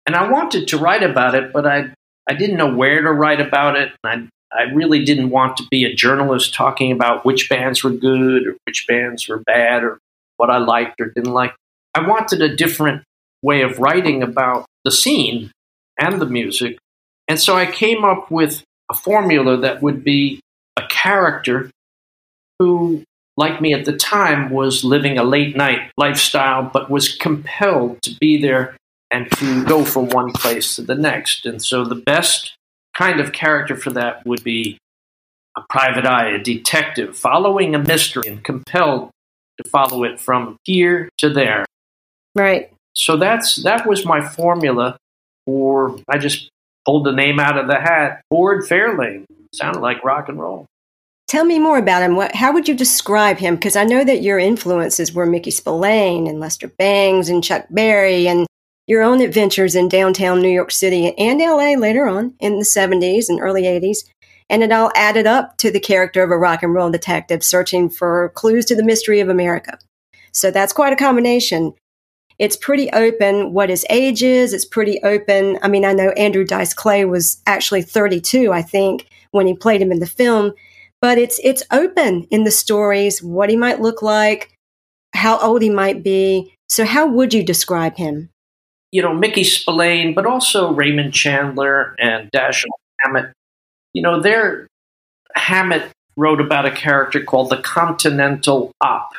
[0.05, 1.93] and I wanted to write about it, but I
[2.29, 3.91] I didn't know where to write about it.
[4.03, 8.45] I I really didn't want to be a journalist talking about which bands were good
[8.45, 9.99] or which bands were bad or
[10.37, 11.55] what I liked or didn't like.
[11.95, 13.03] I wanted a different
[13.43, 15.51] way of writing about the scene
[15.99, 16.77] and the music.
[17.27, 20.39] And so I came up with a formula that would be
[20.77, 21.69] a character
[22.59, 23.03] who,
[23.37, 28.15] like me at the time, was living a late night lifestyle, but was compelled to
[28.19, 28.75] be there
[29.11, 31.45] and to go from one place to the next.
[31.45, 32.55] And so the best
[32.97, 34.77] kind of character for that would be
[35.55, 39.11] a private eye, a detective, following a mystery and compelled
[39.61, 41.65] to follow it from here to there.
[42.35, 42.72] Right.
[42.93, 44.97] So that's that was my formula
[45.45, 46.49] for I just
[46.85, 48.21] pulled the name out of the hat.
[48.29, 49.25] Ford Fairlane.
[49.53, 50.65] Sounded like rock and roll.
[51.27, 52.15] Tell me more about him.
[52.15, 53.55] What, how would you describe him?
[53.55, 58.27] Because I know that your influences were Mickey Spillane and Lester Bangs and Chuck Berry
[58.27, 58.45] and
[58.87, 63.29] your own adventures in downtown New York City and LA later on in the 70s
[63.29, 63.99] and early 80s.
[64.49, 67.89] And it all added up to the character of a rock and roll detective searching
[67.89, 69.79] for clues to the mystery of America.
[70.33, 71.73] So that's quite a combination.
[72.43, 74.53] It's pretty open what his age is.
[74.53, 75.57] It's pretty open.
[75.61, 79.81] I mean, I know Andrew Dice Clay was actually 32, I think, when he played
[79.81, 80.53] him in the film,
[81.01, 84.57] but it's it's open in the stories what he might look like,
[85.13, 86.53] how old he might be.
[86.67, 88.29] So how would you describe him?
[88.93, 92.67] you know, Mickey Spillane, but also Raymond Chandler and Dashiell
[92.99, 93.33] Hammett.
[93.93, 94.67] You know, their
[95.35, 99.09] Hammett wrote about a character called the Continental Op,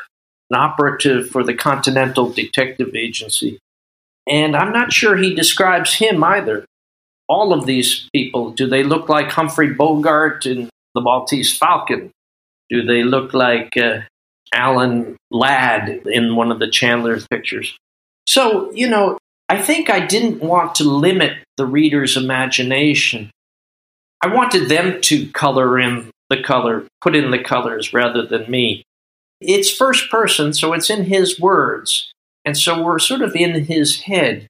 [0.50, 3.58] an operative for the Continental Detective Agency.
[4.28, 6.64] And I'm not sure he describes him either.
[7.28, 12.10] All of these people, do they look like Humphrey Bogart in The Maltese Falcon?
[12.68, 14.00] Do they look like uh,
[14.52, 17.76] Alan Ladd in one of the Chandler pictures?
[18.26, 23.30] So, you know, I think I didn't want to limit the reader's imagination.
[24.22, 28.84] I wanted them to color in the color, put in the colors rather than me.
[29.40, 32.12] It's first person, so it's in his words.
[32.44, 34.46] And so we're sort of in his head.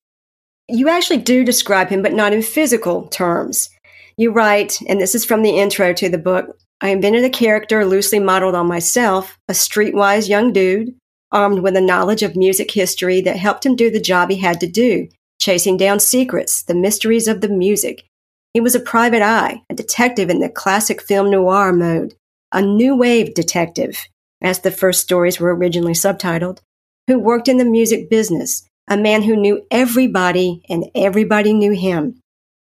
[0.68, 3.70] You actually do describe him, but not in physical terms.
[4.16, 7.86] You write, and this is from the intro to the book I invented a character
[7.86, 10.94] loosely modeled on myself, a streetwise young dude
[11.32, 14.60] armed with a knowledge of music history that helped him do the job he had
[14.60, 15.08] to do,
[15.40, 18.04] chasing down secrets, the mysteries of the music.
[18.52, 22.14] He was a private eye, a detective in the classic film noir mode,
[22.52, 24.06] a new wave detective,
[24.44, 26.60] as the first stories were originally subtitled,
[27.08, 32.20] who worked in the music business, a man who knew everybody and everybody knew him.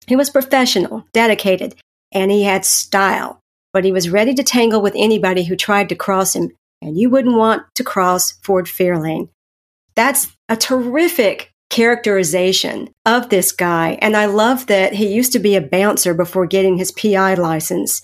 [0.07, 1.75] He was professional, dedicated,
[2.11, 3.39] and he had style,
[3.73, 6.51] but he was ready to tangle with anybody who tried to cross him
[6.83, 9.29] and you wouldn't want to cross Ford Fairlane.
[9.95, 13.97] That's a terrific characterization of this guy.
[14.01, 18.01] And I love that he used to be a bouncer before getting his PI license.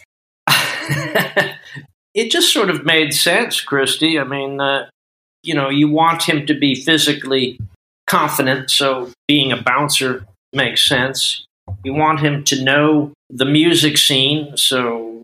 [2.20, 4.20] it just sort of made sense, Christy.
[4.20, 4.90] I mean, uh,
[5.42, 7.60] you know, you want him to be physically
[8.08, 11.46] confident, so being a bouncer makes sense.
[11.84, 15.22] You want him to know the music scene, so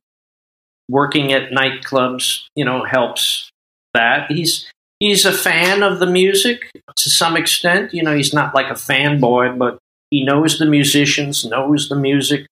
[0.89, 3.49] working at nightclubs, you know, helps
[3.93, 4.31] that.
[4.31, 7.93] He's he's a fan of the music to some extent.
[7.93, 9.79] You know, he's not like a fanboy, but
[10.11, 12.45] he knows the musicians, knows the music,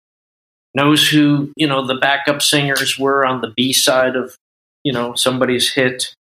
[0.75, 4.36] knows who, you know, the backup singers were on the B side of,
[4.83, 6.13] you know, somebody's hit.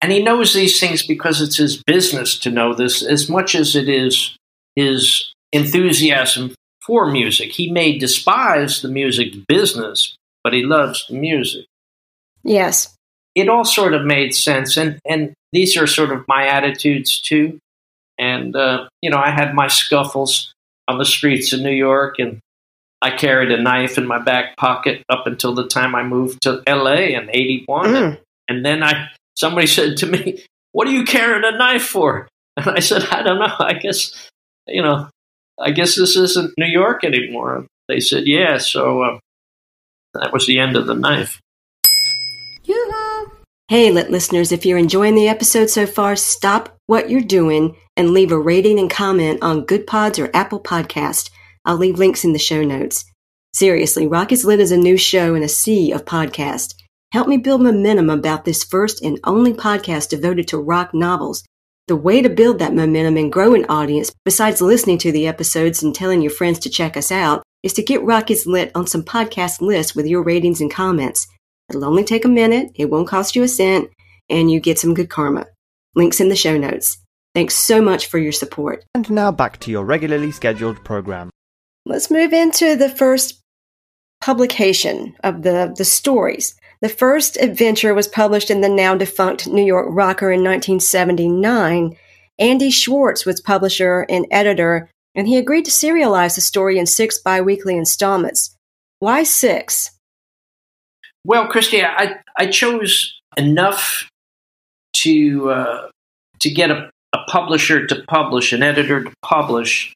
[0.00, 3.74] And he knows these things because it's his business to know this as much as
[3.74, 4.36] it is
[4.76, 6.54] his enthusiasm
[6.86, 7.52] for music.
[7.52, 11.66] He may despise the music business, but he loves the music.
[12.44, 12.94] Yes.
[13.34, 14.76] It all sort of made sense.
[14.76, 17.58] And, and these are sort of my attitudes too.
[18.18, 20.52] And, uh, you know, I had my scuffles
[20.86, 22.40] on the streets of New York and
[23.00, 26.62] I carried a knife in my back pocket up until the time I moved to
[26.68, 27.86] LA in 81.
[27.86, 28.18] Mm.
[28.48, 32.28] And then I, somebody said to me, what are you carrying a knife for?
[32.56, 33.54] And I said, I don't know.
[33.60, 34.28] I guess,
[34.66, 35.08] you know,
[35.60, 37.66] I guess this isn't New York anymore.
[37.86, 38.58] They said, yeah.
[38.58, 39.18] So, uh,
[40.14, 41.40] that was the end of the knife.
[42.64, 43.32] Yoo-hoo.
[43.68, 48.12] Hey, lit listeners, if you're enjoying the episode so far, stop what you're doing and
[48.12, 51.30] leave a rating and comment on Goodpods or Apple Podcast.
[51.68, 53.04] I'll leave links in the show notes.
[53.52, 56.72] Seriously, Rock is Lit is a new show in a sea of podcasts.
[57.12, 61.44] Help me build momentum about this first and only podcast devoted to rock novels.
[61.86, 65.82] The way to build that momentum and grow an audience, besides listening to the episodes
[65.82, 68.86] and telling your friends to check us out, is to get Rock is Lit on
[68.86, 71.26] some podcast lists with your ratings and comments.
[71.68, 73.90] It'll only take a minute, it won't cost you a cent,
[74.30, 75.44] and you get some good karma.
[75.94, 76.96] Links in the show notes.
[77.34, 78.86] Thanks so much for your support.
[78.94, 81.28] And now back to your regularly scheduled program.
[81.88, 83.40] Let's move into the first
[84.20, 86.54] publication of the, the stories.
[86.82, 91.96] The first adventure was published in the now defunct New York Rocker in 1979.
[92.38, 97.18] Andy Schwartz was publisher and editor, and he agreed to serialize the story in six
[97.22, 98.54] biweekly installments.
[98.98, 99.90] Why six?
[101.24, 104.06] Well, Christy, I, I chose enough
[104.96, 105.88] to uh,
[106.40, 109.94] to get a, a publisher to publish, an editor to publish,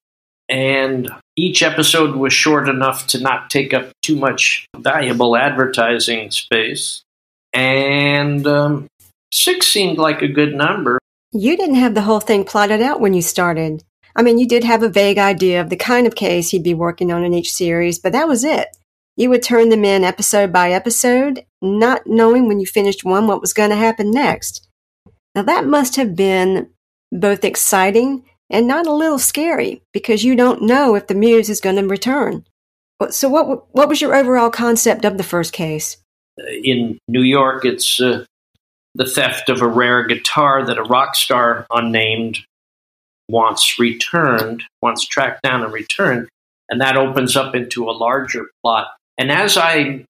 [0.48, 7.02] and each episode was short enough to not take up too much valuable advertising space.
[7.52, 8.86] And um,
[9.32, 10.98] six seemed like a good number.
[11.32, 13.82] You didn't have the whole thing plotted out when you started.
[14.14, 16.74] I mean, you did have a vague idea of the kind of case you'd be
[16.74, 18.68] working on in each series, but that was it.
[19.16, 23.40] You would turn them in episode by episode, not knowing when you finished one what
[23.40, 24.68] was going to happen next.
[25.34, 26.70] Now, that must have been
[27.10, 31.60] both exciting and not a little scary because you don't know if the muse is
[31.60, 32.44] going to return.
[33.10, 35.96] So, what what was your overall concept of the first case?
[36.62, 38.24] In New York, it's uh,
[38.94, 42.38] the theft of a rare guitar that a rock star unnamed
[43.28, 46.28] wants returned, wants tracked down and returned,
[46.68, 48.88] and that opens up into a larger plot.
[49.18, 50.04] And as I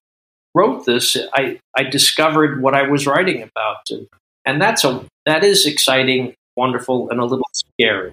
[0.54, 4.06] wrote this, I, I discovered what I was writing about, and,
[4.44, 8.12] and that's a that is exciting, wonderful, and a little scary.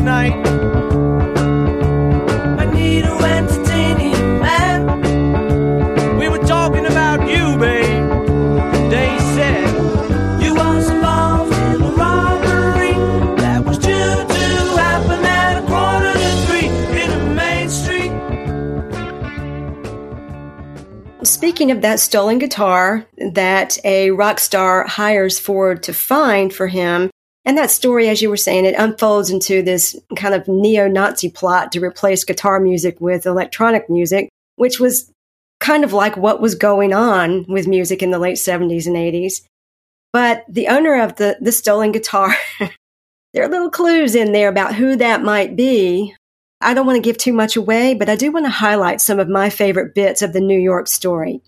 [0.00, 0.34] Night.
[2.58, 3.04] I need
[4.40, 6.18] man.
[6.18, 8.08] We were talking about you, babe.
[8.90, 12.92] They said you was involved in a robbery
[13.36, 16.68] that was due to happen at a quarter to three
[17.02, 18.12] in a main street.
[21.26, 27.10] Speaking of that stolen guitar that a rock star hires Ford to find for him,
[27.50, 31.28] and that story, as you were saying, it unfolds into this kind of neo Nazi
[31.28, 35.10] plot to replace guitar music with electronic music, which was
[35.58, 39.42] kind of like what was going on with music in the late 70s and 80s.
[40.12, 42.32] But the owner of the, the stolen guitar,
[43.34, 46.14] there are little clues in there about who that might be.
[46.60, 49.18] I don't want to give too much away, but I do want to highlight some
[49.18, 51.40] of my favorite bits of the New York story.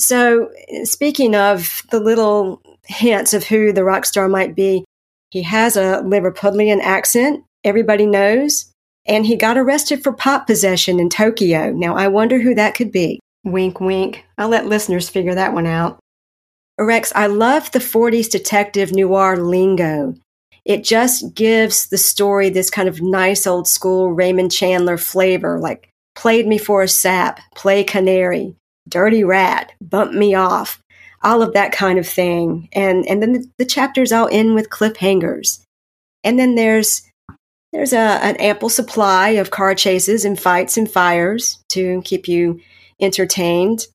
[0.00, 0.48] So,
[0.84, 4.86] speaking of the little hints of who the rock star might be,
[5.30, 8.72] he has a Liverpudlian accent, everybody knows,
[9.06, 11.70] and he got arrested for pot possession in Tokyo.
[11.72, 13.20] Now, I wonder who that could be.
[13.44, 14.24] Wink, wink.
[14.36, 15.98] I'll let listeners figure that one out.
[16.78, 20.14] Rex, I love the 40s detective noir lingo.
[20.64, 25.88] It just gives the story this kind of nice old school Raymond Chandler flavor, like
[26.14, 28.54] played me for a sap, play canary,
[28.88, 30.80] dirty rat, bump me off,
[31.22, 32.68] all of that kind of thing.
[32.72, 35.60] And and then the, the chapters all end with cliffhangers.
[36.24, 37.02] And then there's
[37.72, 42.60] there's a, an ample supply of car chases and fights and fires to keep you
[43.00, 43.86] entertained.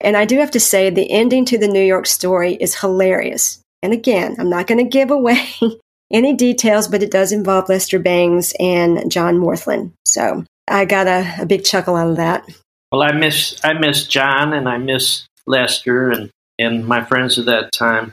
[0.00, 3.60] And I do have to say, the ending to the New York story is hilarious.
[3.82, 5.46] And again, I'm not going to give away
[6.10, 9.92] any details, but it does involve Lester Bangs and John Morthland.
[10.06, 12.48] So I got a, a big chuckle out of that.
[12.92, 16.30] Well, I miss I miss John and I miss Lester and
[16.60, 18.12] and my friends at that time.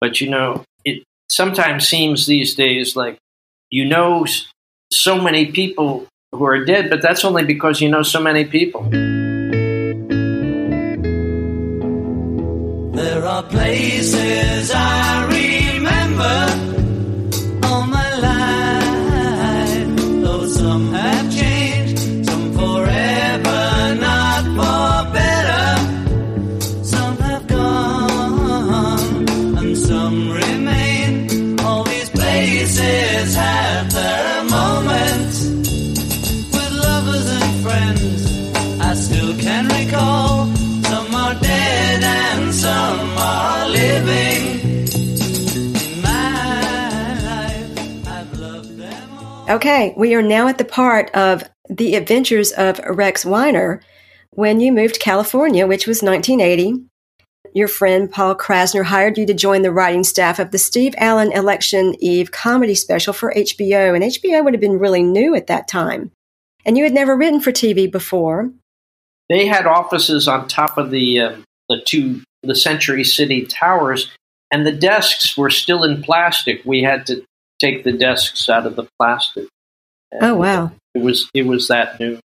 [0.00, 3.18] But you know, it sometimes seems these days like
[3.70, 4.26] you know
[4.92, 8.82] so many people who are dead, but that's only because you know so many people.
[12.92, 16.73] There are places I remember
[49.54, 53.80] Okay, we are now at the part of the adventures of Rex Weiner
[54.30, 56.84] when you moved to California, which was 1980.
[57.54, 61.30] Your friend Paul Krassner hired you to join the writing staff of the Steve Allen
[61.30, 65.68] Election Eve comedy special for HBO, and HBO would have been really new at that
[65.68, 66.10] time.
[66.66, 68.50] And you had never written for TV before.
[69.28, 71.36] They had offices on top of the uh,
[71.68, 74.10] the two the Century City towers,
[74.50, 76.60] and the desks were still in plastic.
[76.64, 77.24] We had to
[77.60, 79.46] take the desks out of the plastic.
[80.20, 80.72] Oh, wow.
[80.94, 82.18] It was it was that new.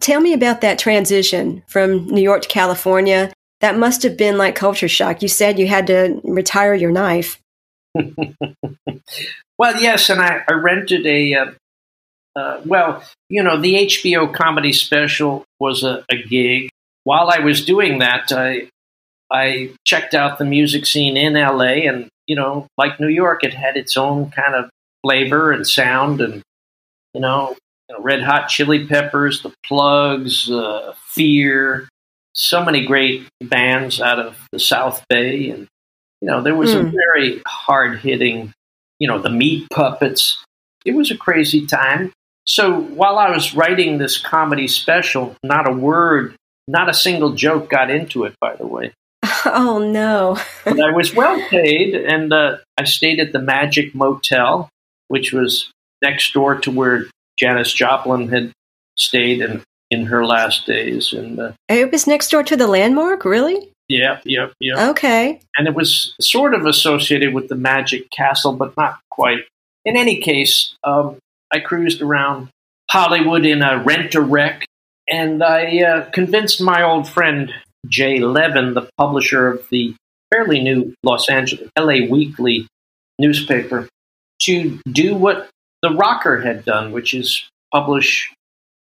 [0.00, 3.32] tell me about that transition from New York to California.
[3.60, 5.22] That must have been like culture shock.
[5.22, 7.40] You said you had to retire your knife.
[9.58, 11.34] well, yes, and I, I rented a.
[11.34, 11.50] Uh,
[12.34, 16.68] uh, well, you know, the HBO comedy special was a, a gig.
[17.04, 18.68] While I was doing that, I
[19.30, 23.54] I checked out the music scene in LA, and you know, like New York, it
[23.54, 24.70] had its own kind of
[25.02, 26.42] flavor and sound, and
[27.14, 27.56] you know,
[27.88, 31.88] you know Red Hot Chili Peppers, The Plugz, uh, Fear,
[32.32, 35.66] so many great bands out of the South Bay, and
[36.20, 36.88] you know, there was mm.
[36.88, 38.52] a very hard hitting,
[38.98, 40.42] you know, the Meat Puppets.
[40.84, 42.12] It was a crazy time.
[42.46, 46.36] So while I was writing this comedy special, not a word,
[46.68, 48.34] not a single joke got into it.
[48.40, 48.92] By the way.
[49.54, 50.38] Oh no!
[50.64, 54.68] but I was well paid, and uh, I stayed at the Magic Motel,
[55.08, 55.70] which was
[56.02, 57.06] next door to where
[57.38, 58.52] Janis Joplin had
[58.96, 61.12] stayed in in her last days.
[61.12, 63.70] And uh, it was next door to the Landmark, really?
[63.88, 64.78] Yep, yep, yep.
[64.90, 65.40] Okay.
[65.56, 69.44] And it was sort of associated with the Magic Castle, but not quite.
[69.84, 71.18] In any case, um,
[71.52, 72.48] I cruised around
[72.90, 74.64] Hollywood in a rent a wreck,
[75.08, 77.52] and I uh, convinced my old friend
[77.88, 79.94] Jay Levin, the publisher of the
[80.32, 82.66] fairly new Los Angeles LA Weekly
[83.18, 83.88] newspaper,
[84.42, 85.48] to do what
[85.82, 88.32] the Rocker had done, which is publish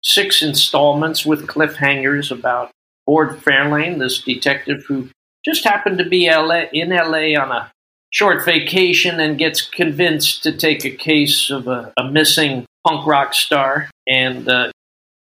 [0.04, 2.72] six installments with cliffhangers about
[3.06, 5.10] Ford Fairlane, this detective who
[5.44, 7.72] just happened to be LA, in LA on a
[8.12, 13.34] short vacation and gets convinced to take a case of a, a missing punk rock
[13.34, 14.72] star and uh,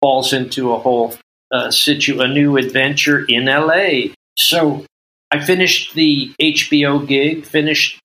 [0.01, 1.15] falls into a whole
[1.53, 4.13] uh, situ a new adventure in LA.
[4.37, 4.85] So
[5.31, 8.01] I finished the HBO gig, finished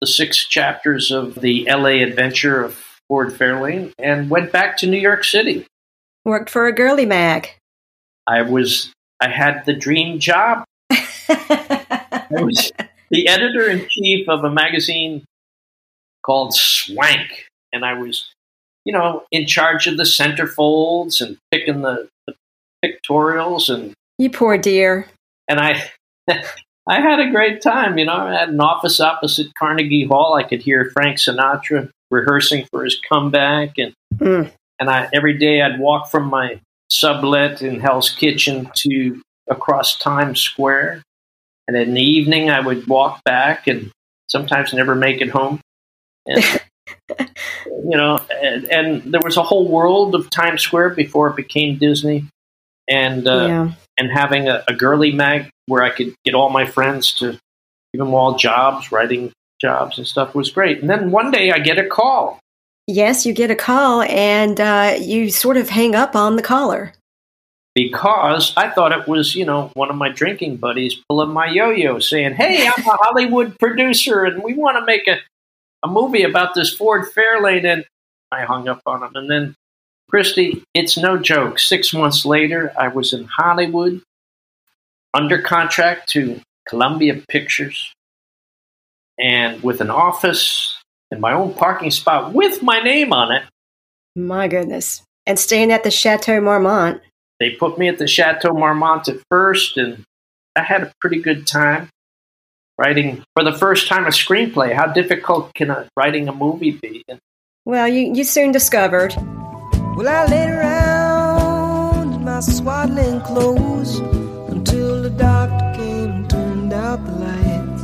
[0.00, 2.74] the six chapters of the LA adventure of
[3.08, 5.66] Ford Fairlane, and went back to New York City.
[6.24, 7.50] Worked for a girly mag.
[8.26, 10.64] I was I had the dream job.
[10.90, 12.72] I was
[13.10, 15.24] the editor in chief of a magazine
[16.24, 18.32] called Swank, and I was,
[18.84, 22.34] you know, in charge of the centerfolds and picking the, the
[22.82, 25.06] pictorials and you poor dear.
[25.48, 25.82] And I,
[26.28, 27.98] I had a great time.
[27.98, 30.34] You know, I had an office opposite Carnegie Hall.
[30.34, 34.50] I could hear Frank Sinatra rehearsing for his comeback, and mm.
[34.78, 36.60] and I every day I'd walk from my
[36.90, 41.02] sublet in Hell's Kitchen to across Times Square.
[41.68, 43.90] And in the evening, I would walk back and
[44.28, 45.60] sometimes never make it home.
[46.26, 46.44] And,
[47.66, 51.78] you know, and, and, there was a whole world of Times Square before it became
[51.78, 52.26] Disney.
[52.88, 53.72] And, uh, yeah.
[53.98, 57.32] and having a, a girly mag where I could get all my friends to
[57.92, 60.80] give them all jobs, writing jobs and stuff was great.
[60.80, 62.40] And then one day I get a call
[62.88, 66.92] Yes, you get a call and uh, you sort of hang up on the caller.
[67.74, 71.70] Because I thought it was, you know, one of my drinking buddies pulling my yo
[71.70, 75.18] yo saying, Hey, I'm a Hollywood producer and we want to make a,
[75.82, 77.64] a movie about this Ford Fairlane.
[77.64, 77.84] And
[78.30, 79.12] I hung up on him.
[79.14, 79.54] And then,
[80.12, 81.58] Christy, it's no joke.
[81.58, 84.02] Six months later, I was in Hollywood
[85.14, 87.94] under contract to Columbia Pictures
[89.18, 90.78] and with an office
[91.10, 93.42] and my own parking spot with my name on it.
[94.14, 95.02] My goodness.
[95.26, 97.00] And staying at the Chateau Marmont.
[97.40, 100.04] They put me at the Chateau Marmont at first, and
[100.54, 101.88] I had a pretty good time
[102.78, 104.74] writing for the first time a screenplay.
[104.74, 107.04] How difficult can a, writing a movie be?
[107.64, 109.14] Well, you, you soon discovered.
[109.94, 113.98] Well, I laid around in my swaddling clothes
[114.48, 117.82] until the doctor came and turned out the lights.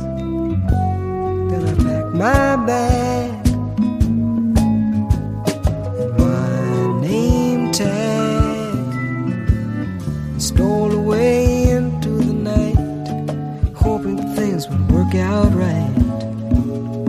[1.51, 3.47] Then I packed my bag.
[5.99, 8.73] And my name tag
[10.31, 15.95] and stole away into the night, hoping things would work out right.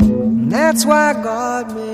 [0.03, 1.90] And that's why God made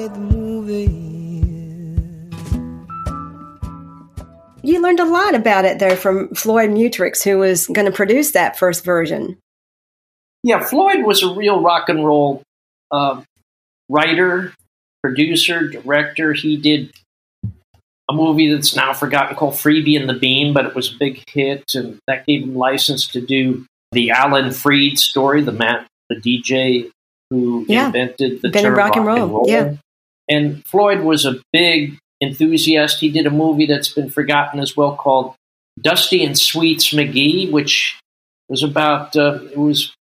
[4.86, 8.56] learned a lot about it there from Floyd Mutrix, who was going to produce that
[8.56, 9.36] first version.
[10.44, 12.42] Yeah, Floyd was a real rock and roll
[12.92, 13.22] uh,
[13.88, 14.52] writer,
[15.02, 16.32] producer, director.
[16.34, 16.92] He did
[18.08, 21.20] a movie that's now forgotten called Freebie and the Bean, but it was a big
[21.28, 26.16] hit, and that gave him license to do the Alan Freed story, the man, the
[26.16, 26.90] DJ
[27.30, 27.86] who yeah.
[27.86, 29.22] invented the term rock, and roll.
[29.22, 29.44] and roll.
[29.48, 29.74] Yeah,
[30.28, 33.00] and Floyd was a big enthusiast.
[33.00, 35.34] He did a movie that's been forgotten as well called
[35.80, 37.98] Dusty and Sweets McGee, which
[38.48, 39.94] was about uh, it was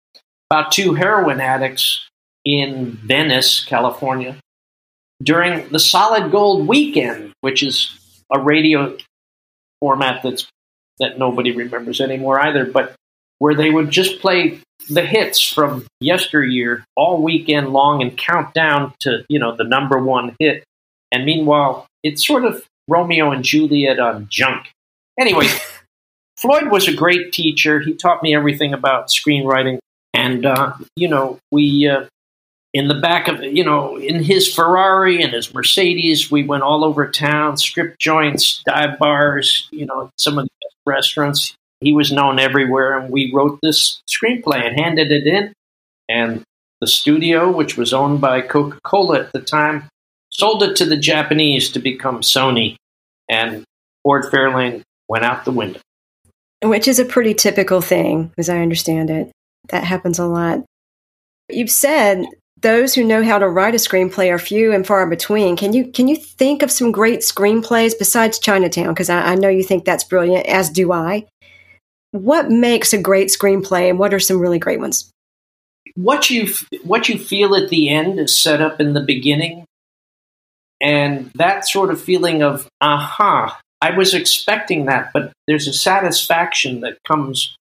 [0.51, 2.07] about two heroin addicts
[2.45, 4.37] in Venice, California,
[5.23, 7.99] during the Solid Gold Weekend, which is
[8.33, 8.97] a radio
[9.81, 10.47] format that's
[11.01, 12.95] that nobody remembers anymore either, but
[13.39, 18.93] where they would just play the hits from yesteryear all weekend long and count down
[19.01, 20.65] to you know the number one hit.
[21.11, 24.69] And meanwhile, it's sort of Romeo and Juliet on junk.
[25.19, 25.49] Anyway,
[26.39, 27.81] Floyd was a great teacher.
[27.81, 29.79] He taught me everything about screenwriting,
[30.13, 31.89] and uh, you know we.
[31.89, 32.05] Uh,
[32.73, 36.85] in the back of you know in his ferrari and his mercedes we went all
[36.85, 42.11] over town strip joints dive bars you know some of the best restaurants he was
[42.11, 45.53] known everywhere and we wrote this screenplay and handed it in
[46.09, 46.43] and
[46.81, 49.89] the studio which was owned by coca-cola at the time
[50.39, 52.77] sold it to the japanese to become sony
[53.29, 53.65] and
[54.03, 55.81] ford fairlane went out the window
[56.63, 59.31] Which is a pretty typical thing, as I understand it.
[59.69, 60.65] That happens a lot.
[61.51, 62.25] You've said
[62.63, 65.57] those who know how to write a screenplay are few and far between.
[65.57, 68.95] Can you can you think of some great screenplays besides Chinatown?
[68.95, 71.27] Because I, I know you think that's brilliant, as do I.
[72.13, 75.11] What makes a great screenplay, and what are some really great ones?
[75.95, 79.65] what you what you feel at the end is set up in the beginning
[80.81, 86.81] and that sort of feeling of aha i was expecting that but there's a satisfaction
[86.81, 87.57] that comes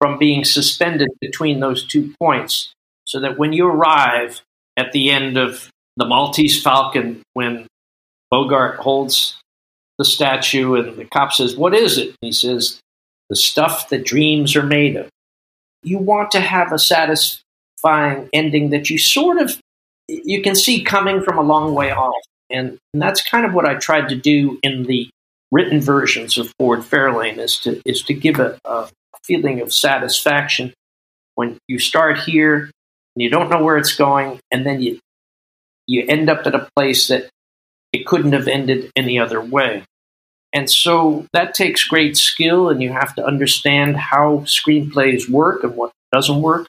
[0.00, 2.72] from being suspended between those two points
[3.04, 4.42] so that when you arrive
[4.76, 7.66] at the end of the maltese falcon when
[8.30, 9.38] bogart holds
[9.98, 12.08] the statue and the cop says what is it?
[12.08, 12.80] And he says
[13.30, 15.08] the stuff that dreams are made of.
[15.82, 19.58] You want to have a satisfying ending that you sort of
[20.08, 22.14] you can see coming from a long way off
[22.50, 25.08] and, and that's kind of what i tried to do in the
[25.52, 28.88] written versions of ford fairlane is to is to give a, a
[29.24, 30.72] feeling of satisfaction
[31.34, 32.70] when you start here
[33.14, 34.98] and you don't know where it's going and then you
[35.86, 37.28] you end up at a place that
[37.92, 39.84] it couldn't have ended any other way
[40.56, 45.76] and so that takes great skill, and you have to understand how screenplays work and
[45.76, 46.66] what doesn't work.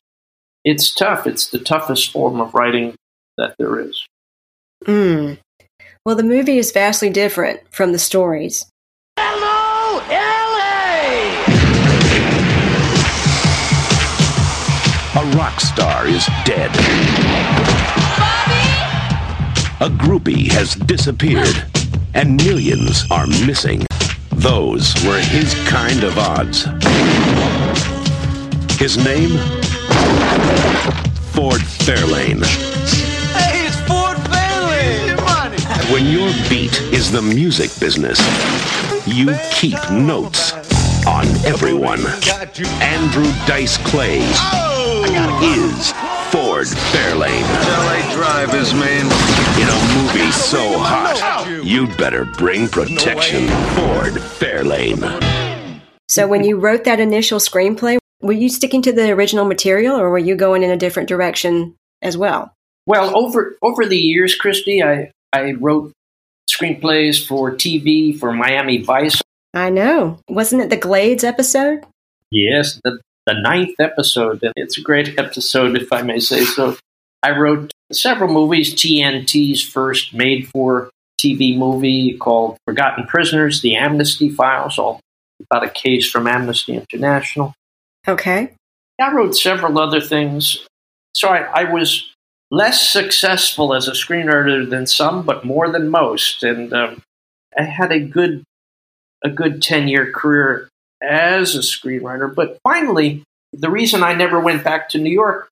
[0.65, 1.25] It's tough.
[1.25, 2.95] It's the toughest form of writing
[3.37, 4.05] that there is.
[4.85, 5.37] Mm.
[6.05, 8.65] Well, the movie is vastly different from the stories.
[9.19, 11.27] Hello, LA!
[15.21, 16.71] A rock star is dead.
[18.17, 18.63] Bobby!
[19.79, 21.65] A groupie has disappeared,
[22.13, 23.85] and millions are missing.
[24.31, 26.65] Those were his kind of odds.
[28.79, 29.37] His name?
[31.33, 32.76] Ford Fairlane.
[35.91, 38.19] When your beat is the music business,
[39.07, 40.51] you keep notes
[41.07, 42.01] on everyone.
[42.81, 45.91] Andrew Dice Clay is
[46.29, 47.41] Ford Fairlane.
[47.41, 49.05] LA Drive is mean.
[49.55, 53.47] In a movie so hot, you'd better bring protection.
[53.47, 55.81] Ford Fairlane.
[56.09, 60.09] So, when you wrote that initial screenplay, were you sticking to the original material, or
[60.09, 62.51] were you going in a different direction as well?
[62.85, 65.91] Well, over over the years, Christy, I I wrote
[66.49, 69.21] screenplays for TV for Miami Vice.
[69.53, 70.19] I know.
[70.29, 71.85] Wasn't it the Glades episode?
[72.31, 76.77] Yes, the the ninth episode, and it's a great episode, if I may say so.
[77.21, 78.73] I wrote several movies.
[78.73, 80.89] TNT's first made for
[81.21, 85.01] TV movie called Forgotten Prisoners: The Amnesty Files, all
[85.51, 87.53] about a case from Amnesty International.
[88.07, 88.53] Okay.
[88.99, 90.65] I wrote several other things.
[91.13, 92.11] So I, I was
[92.51, 96.43] less successful as a screenwriter than some, but more than most.
[96.43, 97.01] And um,
[97.57, 98.43] I had a good
[99.23, 100.69] a good ten year career
[101.01, 102.33] as a screenwriter.
[102.33, 103.23] But finally,
[103.53, 105.49] the reason I never went back to New York,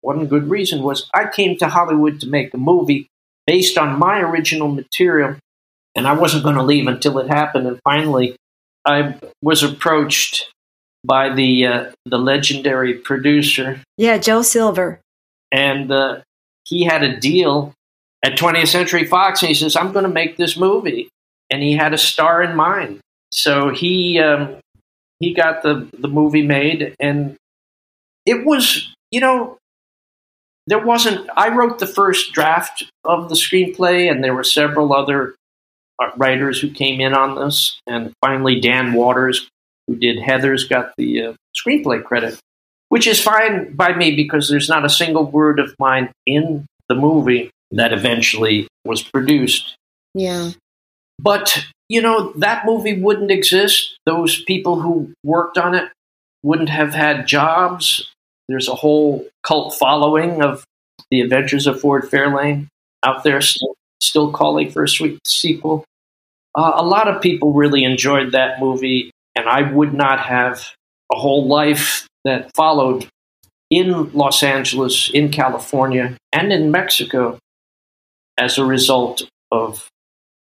[0.00, 3.06] one good reason was I came to Hollywood to make a movie
[3.46, 5.36] based on my original material,
[5.94, 7.66] and I wasn't going to leave until it happened.
[7.66, 8.36] And finally,
[8.84, 10.50] I was approached
[11.04, 15.00] by the uh, the legendary producer, Yeah, Joel Silver.
[15.52, 16.20] and uh,
[16.68, 17.72] he had a deal
[18.24, 21.08] at 20th Century Fox, and he says, "I'm going to make this movie,"
[21.50, 23.00] and he had a star in mind.
[23.32, 24.56] So he um,
[25.20, 27.36] he got the the movie made, and
[28.26, 29.58] it was you know
[30.66, 31.28] there wasn't.
[31.36, 35.34] I wrote the first draft of the screenplay, and there were several other
[36.02, 39.48] uh, writers who came in on this, and finally Dan Waters,
[39.86, 42.38] who did Heathers, got the uh, screenplay credit,
[42.88, 46.94] which is fine by me because there's not a single word of mine in the
[46.94, 49.76] movie that eventually was produced.
[50.14, 50.52] Yeah.
[51.18, 53.96] But, you know, that movie wouldn't exist.
[54.06, 55.90] Those people who worked on it
[56.42, 58.10] wouldn't have had jobs.
[58.48, 60.64] There's a whole cult following of
[61.10, 62.68] the adventures of Ford Fairlane
[63.02, 65.84] out there still, still calling for a sweet sequel.
[66.54, 70.70] Uh, a lot of people really enjoyed that movie, and I would not have
[71.12, 73.08] a whole life that followed
[73.70, 77.38] in Los Angeles, in California, and in Mexico
[78.38, 79.88] as a result of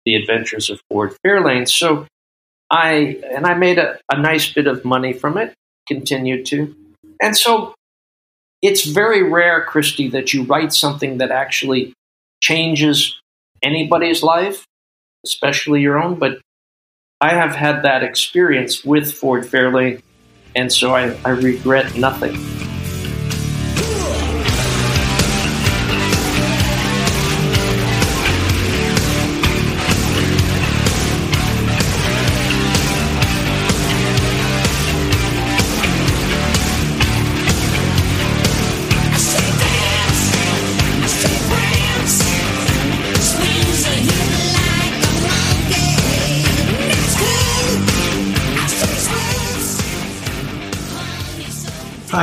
[0.05, 1.69] the adventures of Ford Fairlane.
[1.69, 2.07] So
[2.71, 5.55] I and I made a, a nice bit of money from it,
[5.87, 6.75] continued to.
[7.23, 7.75] And so
[8.63, 11.93] it's very rare, Christy, that you write something that actually
[12.43, 13.21] changes
[13.63, 14.65] anybody's life,
[15.25, 16.19] especially your own.
[16.19, 16.41] But
[17.21, 20.03] I have had that experience with Ford Fairlane,
[20.57, 22.35] and so I, I regret nothing.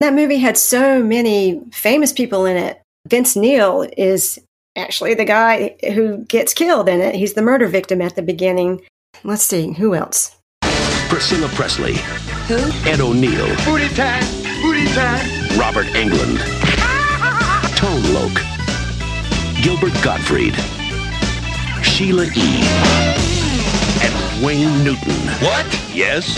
[0.00, 2.80] That movie had so many famous people in it.
[3.06, 4.40] Vince Neil is
[4.76, 7.14] actually the guy who gets killed in it.
[7.14, 8.80] He's the murder victim at the beginning.
[9.22, 10.36] Let's see, who else?
[11.08, 11.94] Priscilla Presley.
[12.48, 12.56] Who?
[12.88, 13.46] Ed O'Neill.
[13.64, 14.24] Booty time,
[14.62, 15.58] booty time.
[15.58, 16.38] Robert Englund.
[17.76, 18.32] Tone Loc.
[19.62, 20.54] Gilbert Gottfried.
[21.84, 22.60] Sheila E.
[24.02, 25.14] And Wayne Newton.
[25.40, 25.66] What?
[25.94, 26.36] Yes,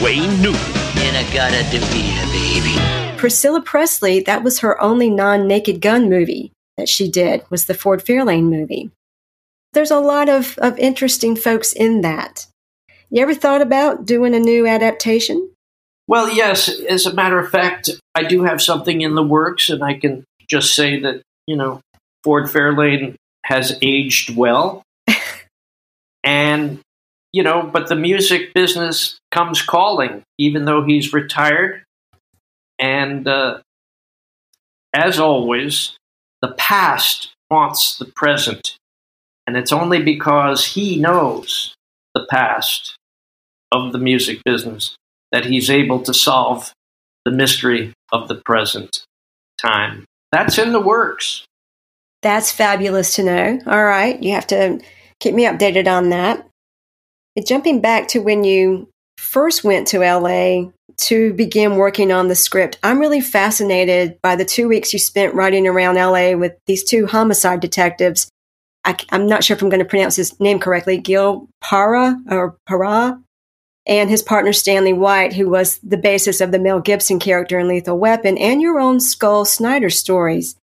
[0.00, 0.60] Wayne Newton.
[0.98, 3.18] And I gotta do it, baby.
[3.18, 7.74] Priscilla Presley, that was her only non naked gun movie that she did, was the
[7.74, 8.90] Ford Fairlane movie.
[9.72, 12.46] There's a lot of, of interesting folks in that.
[13.10, 15.50] You ever thought about doing a new adaptation?
[16.08, 19.82] Well, yes, as a matter of fact, I do have something in the works, and
[19.82, 21.80] I can just say that, you know,
[22.24, 23.14] Ford Fairlane
[23.44, 24.82] has aged well.
[26.24, 26.80] and,
[27.32, 31.84] you know, but the music business comes calling, even though he's retired.
[32.78, 33.60] And uh,
[34.94, 35.96] as always,
[36.42, 38.76] the past haunts the present.
[39.46, 41.74] And it's only because he knows
[42.14, 42.96] the past
[43.72, 44.96] of the music business
[45.32, 46.72] that he's able to solve
[47.24, 49.04] the mystery of the present
[49.60, 50.04] time.
[50.30, 51.44] That's in the works.
[52.22, 53.58] That's fabulous to know.
[53.66, 54.80] All right, you have to
[55.20, 56.46] keep me updated on that.
[57.40, 62.78] Jumping back to when you first went to LA to begin working on the script,
[62.82, 67.06] I'm really fascinated by the two weeks you spent riding around LA with these two
[67.06, 68.28] homicide detectives.
[68.84, 72.56] I, am not sure if I'm going to pronounce his name correctly, Gil Para or
[72.66, 73.18] Para,
[73.86, 77.68] and his partner Stanley White, who was the basis of the Mel Gibson character in
[77.68, 80.56] Lethal Weapon, and your own Skull Snyder stories.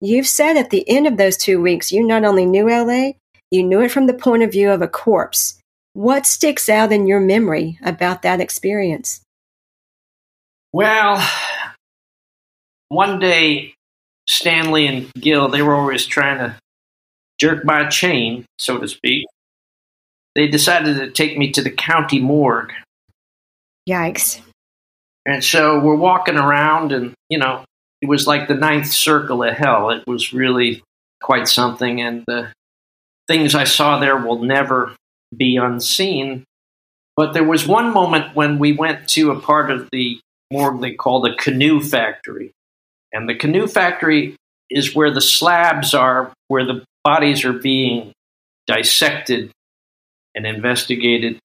[0.00, 3.12] You've said at the end of those two weeks, you not only knew LA,
[3.52, 5.60] you knew it from the point of view of a corpse.
[5.96, 9.22] What sticks out in your memory about that experience?
[10.70, 11.26] Well,
[12.88, 13.72] one day,
[14.28, 16.56] Stanley and Gil, they were always trying to
[17.40, 19.24] jerk my chain, so to speak.
[20.34, 22.74] They decided to take me to the county morgue.
[23.88, 24.42] Yikes.
[25.24, 27.64] And so we're walking around, and, you know,
[28.02, 29.88] it was like the ninth circle of hell.
[29.88, 30.82] It was really
[31.22, 32.02] quite something.
[32.02, 32.52] And the
[33.28, 34.94] things I saw there will never
[35.34, 36.44] be unseen.
[37.16, 40.20] But there was one moment when we went to a part of the
[40.52, 42.52] morgue they call the canoe factory.
[43.12, 44.36] And the canoe factory
[44.68, 48.12] is where the slabs are, where the bodies are being
[48.66, 49.50] dissected
[50.34, 51.38] and investigated.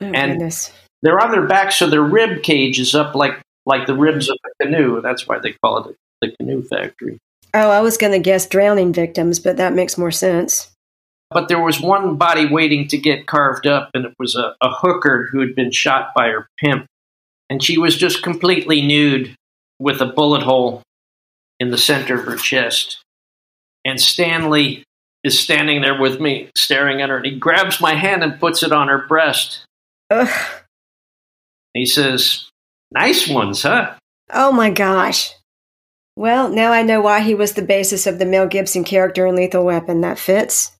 [0.00, 0.72] Oh, and goodness.
[1.02, 4.36] they're on their back, so their rib cage is up like like the ribs of
[4.44, 5.00] a canoe.
[5.00, 7.18] That's why they call it the canoe factory.
[7.54, 10.71] Oh, I was going to guess drowning victims, but that makes more sense.
[11.32, 14.70] But there was one body waiting to get carved up, and it was a, a
[14.70, 16.86] hooker who had been shot by her pimp.
[17.50, 19.34] And she was just completely nude
[19.78, 20.82] with a bullet hole
[21.60, 23.02] in the center of her chest.
[23.84, 24.84] And Stanley
[25.24, 28.62] is standing there with me, staring at her, and he grabs my hand and puts
[28.62, 29.64] it on her breast.
[30.10, 30.28] Ugh.
[31.74, 32.48] He says,
[32.92, 33.94] Nice ones, huh?
[34.32, 35.32] Oh my gosh.
[36.16, 39.34] Well, now I know why he was the basis of the Mel Gibson character in
[39.34, 40.02] Lethal Weapon.
[40.02, 40.72] That fits.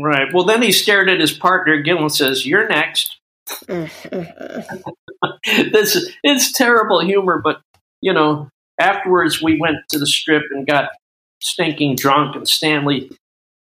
[0.00, 0.32] Right.
[0.32, 3.16] Well, then he stared at his partner, Gil, and says, You're next.
[3.68, 3.96] this
[5.96, 7.60] is it's terrible humor, but
[8.00, 10.90] you know, afterwards we went to the strip and got
[11.40, 13.10] stinking drunk, and Stanley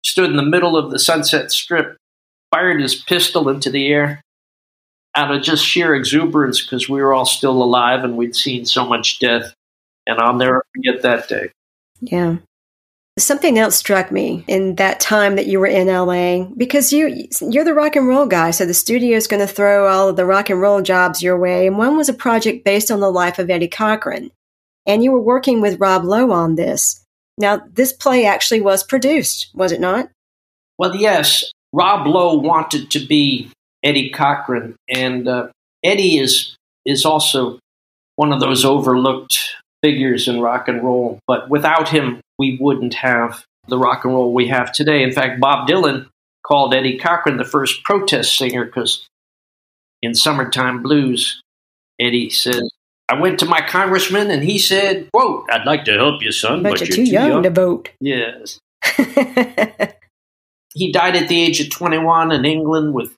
[0.03, 1.97] stood in the middle of the Sunset Strip,
[2.51, 4.21] fired his pistol into the air
[5.15, 8.85] out of just sheer exuberance because we were all still alive and we'd seen so
[8.85, 9.53] much death.
[10.07, 11.49] And I'll never forget that day.
[12.01, 12.37] Yeah.
[13.17, 17.63] Something else struck me in that time that you were in LA because you you're
[17.63, 20.49] the rock and roll guy, so the studio's going to throw all of the rock
[20.49, 21.65] and roll jobs your way.
[21.65, 24.31] And one was a project based on the life of Eddie Cochran,
[24.85, 27.05] and you were working with Rob Lowe on this.
[27.37, 30.09] Now, this play actually was produced, was it not?
[30.77, 31.51] Well, yes.
[31.71, 33.49] Rob Lowe wanted to be
[33.81, 35.47] Eddie Cochran, and uh,
[35.83, 36.55] Eddie is
[36.85, 37.59] is also
[38.17, 39.55] one of those overlooked
[39.85, 41.19] figures in rock and roll.
[41.27, 45.03] But without him, we wouldn't have the rock and roll we have today.
[45.03, 46.07] In fact, Bob Dylan
[46.43, 49.07] called Eddie Cochran the first protest singer because
[50.01, 51.39] in Summertime Blues,
[52.01, 52.67] Eddie says,
[53.09, 56.63] I went to my congressman and he said, quote, I'd like to help you, son,
[56.63, 57.91] but, but, you're, you're, too, young, to vote.
[58.01, 58.57] Yes.
[60.73, 63.13] he died at the age of 21 in England with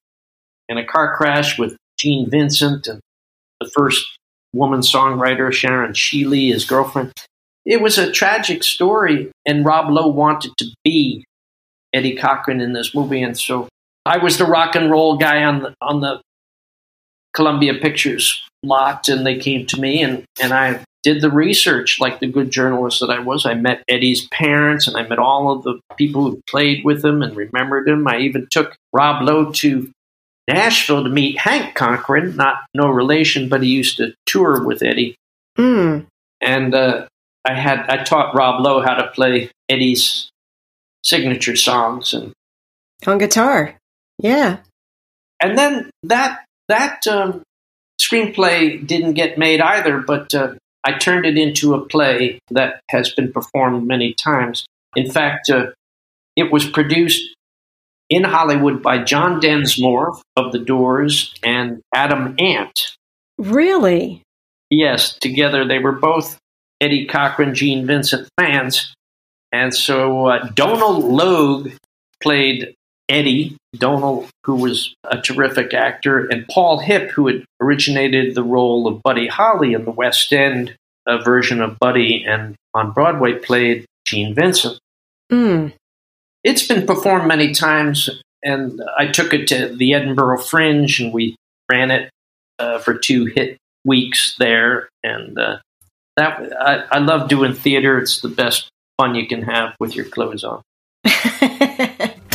[0.67, 2.99] in a car crash with Gene Vincent and
[3.61, 4.05] the first
[4.57, 7.13] woman songwriter, Sharon Sheeley, his girlfriend.
[7.65, 11.25] It was a tragic story, and Rob Lowe wanted to be
[11.93, 13.67] Eddie Cochran in this movie, and so
[14.05, 16.21] I was the rock and roll guy on the on the
[17.33, 22.19] Columbia Pictures lot, and they came to me, and and I did the research like
[22.19, 23.45] the good journalist that I was.
[23.45, 27.21] I met Eddie's parents, and I met all of the people who played with him
[27.21, 28.07] and remembered him.
[28.07, 29.91] I even took Rob Lowe to
[30.47, 35.15] Nashville to meet Hank Cochran, not no relation, but he used to tour with Eddie.
[35.57, 36.05] Mm.
[36.41, 37.07] And uh,
[37.45, 40.29] I had I taught Rob Lowe how to play Eddie's
[41.03, 42.31] signature songs and
[43.05, 43.75] on guitar.
[44.19, 44.57] Yeah.
[45.41, 47.43] And then that that um,
[48.01, 53.11] screenplay didn't get made either, but uh, I turned it into a play that has
[53.11, 54.65] been performed many times.
[54.95, 55.67] In fact, uh,
[56.35, 57.35] it was produced
[58.09, 62.95] in Hollywood by John Densmore of The Doors and Adam Ant.
[63.37, 64.21] Really?
[64.69, 66.37] Yes, together they were both
[66.81, 68.93] Eddie Cochran, Gene Vincent fans.
[69.51, 71.71] And so uh, Donal Logue
[72.21, 72.73] played
[73.09, 78.87] Eddie, Donald, who was a terrific actor, and Paul Hipp, who had originated the role
[78.87, 80.75] of Buddy Holly in the West End
[81.23, 84.77] version of Buddy, and on Broadway played Gene Vincent.
[85.31, 85.73] Mm.
[86.43, 88.09] It's been performed many times,
[88.43, 91.35] and I took it to the Edinburgh Fringe, and we
[91.69, 92.09] ran it
[92.59, 94.89] uh, for two hit weeks there.
[95.03, 95.57] And uh,
[96.15, 97.97] that I, I love doing theater.
[97.97, 100.61] It's the best fun you can have with your clothes on.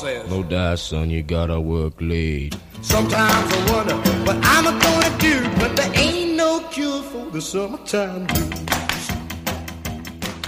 [0.00, 2.56] says, No die, son, you gotta work late.
[2.82, 7.40] Sometimes I wonder what I'm a gonna do, but there ain't no cure for the
[7.40, 8.50] summertime blues.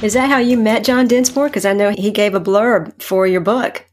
[0.03, 1.47] Is that how you met John Densmore?
[1.47, 3.85] Because I know he gave a blurb for your book.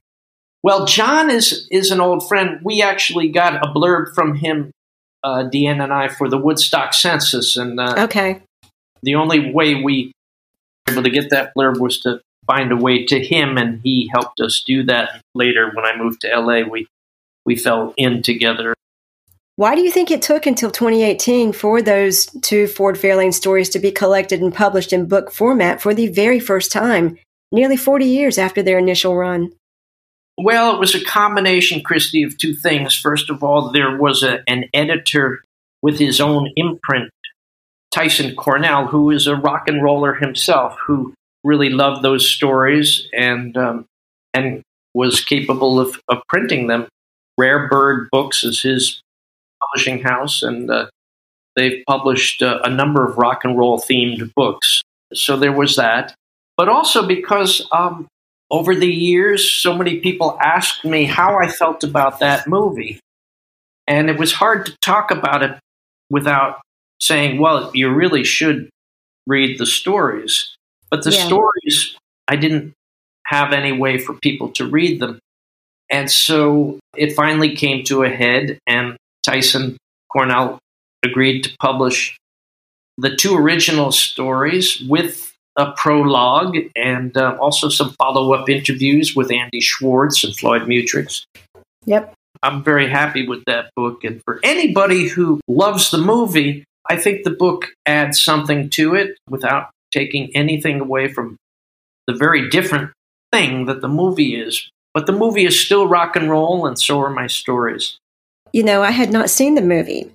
[0.64, 2.60] Well, John is is an old friend.
[2.64, 4.72] We actually got a blurb from him,
[5.24, 8.42] uh, Deanna and I, for the Woodstock census, and uh, Okay.
[9.04, 10.12] the only way we
[10.88, 14.10] were able to get that blurb was to find a way to him, and he
[14.12, 15.22] helped us do that.
[15.36, 16.88] Later, when I moved to LA, we
[17.46, 18.74] we fell in together.
[19.56, 23.80] Why do you think it took until 2018 for those two Ford Fairlane stories to
[23.80, 27.18] be collected and published in book format for the very first time,
[27.52, 29.52] nearly 40 years after their initial run?
[30.38, 32.96] Well, it was a combination, Christy, of two things.
[32.96, 35.44] First of all, there was a, an editor
[35.82, 37.12] with his own imprint,
[37.92, 41.14] Tyson Cornell, who is a rock and roller himself, who
[41.44, 43.86] really loved those stories and um,
[44.34, 44.62] and
[44.94, 46.88] was capable of, of printing them.
[47.38, 49.02] Rare Bird Books is his
[49.62, 50.88] publishing house, and uh,
[51.56, 54.82] they've published uh, a number of rock and roll themed books.
[55.14, 56.14] So there was that,
[56.58, 58.08] but also because um,
[58.52, 63.00] over the years, so many people asked me how I felt about that movie.
[63.88, 65.58] And it was hard to talk about it
[66.10, 66.62] without
[67.02, 68.70] saying, well, you really should
[69.26, 70.56] read the stories.
[70.92, 71.26] But the Yeah.
[71.26, 71.96] stories,
[72.28, 72.74] I didn't
[73.26, 75.20] have any way for people to read them.
[75.92, 79.78] And so it finally came to a head, and Tyson
[80.12, 80.60] Cornell
[81.04, 82.18] agreed to publish
[82.98, 89.32] the two original stories with a prologue and uh, also some follow up interviews with
[89.32, 91.24] Andy Schwartz and Floyd Mutrix.
[91.86, 92.14] Yep.
[92.44, 94.04] I'm very happy with that book.
[94.04, 99.18] And for anybody who loves the movie, I think the book adds something to it
[99.30, 101.38] without taking anything away from
[102.08, 102.92] the very different
[103.32, 104.70] thing that the movie is.
[104.94, 107.98] But the movie is still rock and roll, and so are my stories.
[108.52, 110.12] You know, I had not seen the movie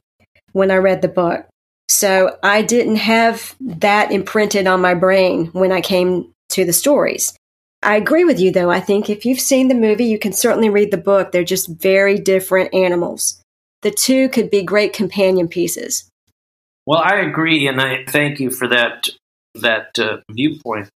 [0.53, 1.47] when I read the book.
[1.89, 7.37] So I didn't have that imprinted on my brain when I came to the stories.
[7.83, 8.70] I agree with you, though.
[8.70, 11.31] I think if you've seen the movie, you can certainly read the book.
[11.31, 13.41] They're just very different animals.
[13.83, 16.09] The two could be great companion pieces.
[16.87, 19.11] Well, I agree, and I thank you for that
[19.55, 20.91] that uh, viewpoint,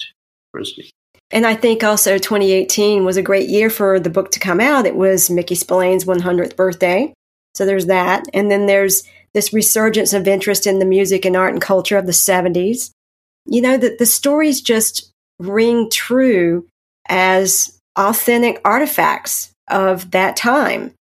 [0.53, 0.91] Frisbee.
[1.31, 4.87] And I think also 2018 was a great year for the book to come out.
[4.87, 7.13] It was Mickey Spillane's 100th birthday.
[7.55, 8.25] So there's that.
[8.33, 9.03] And then there's
[9.35, 12.91] this resurgence of interest in the music and art and culture of the 70s.
[13.45, 16.67] You know, that the stories just ring true
[17.09, 20.95] as authentic artifacts of that time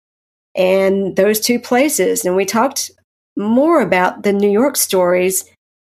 [0.57, 2.25] and those two places.
[2.25, 2.91] And we talked
[3.37, 5.45] more about the New York stories.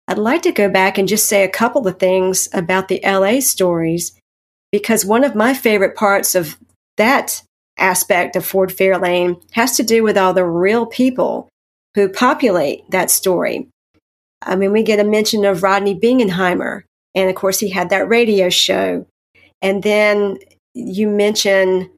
[0.07, 3.41] I'd like to go back and just say a couple of things about the LA
[3.41, 4.17] stories
[4.71, 6.57] because one of my favorite parts of
[6.97, 7.41] that
[7.77, 11.49] aspect of Ford Fairlane has to do with all the real people
[11.95, 13.67] who populate that story.
[14.41, 16.83] I mean, we get a mention of Rodney Bingenheimer,
[17.15, 19.05] and of course, he had that radio show.
[19.61, 20.37] And then
[20.73, 21.89] you mention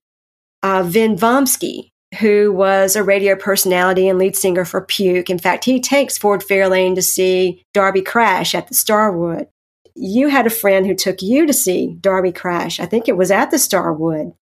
[0.64, 5.30] uh, Vin Vomsky, who was a radio personality and lead singer for Puke.
[5.30, 9.48] In fact, he takes Ford Fairlane to see Darby Crash at the Starwood.
[9.96, 12.80] You had a friend who took you to see Darby Crash.
[12.80, 14.34] I think it was at the Starwood.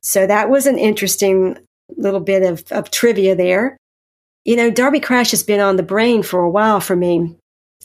[0.00, 1.58] So that was an interesting
[1.96, 3.76] little bit of, of trivia there.
[4.44, 7.36] You know, Darby Crash has been on the brain for a while for me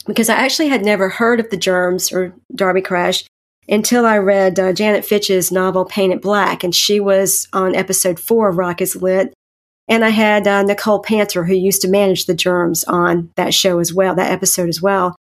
[0.06, 3.26] because I actually had never heard of the germs or Darby Crash
[3.68, 8.49] until I read uh, Janet Fitch's novel Painted Black, and she was on episode four
[8.49, 9.34] of Rock is Lit.
[9.89, 13.80] And I had uh, Nicole Panter, who used to manage the germs, on that show
[13.80, 15.15] as well, that episode as well.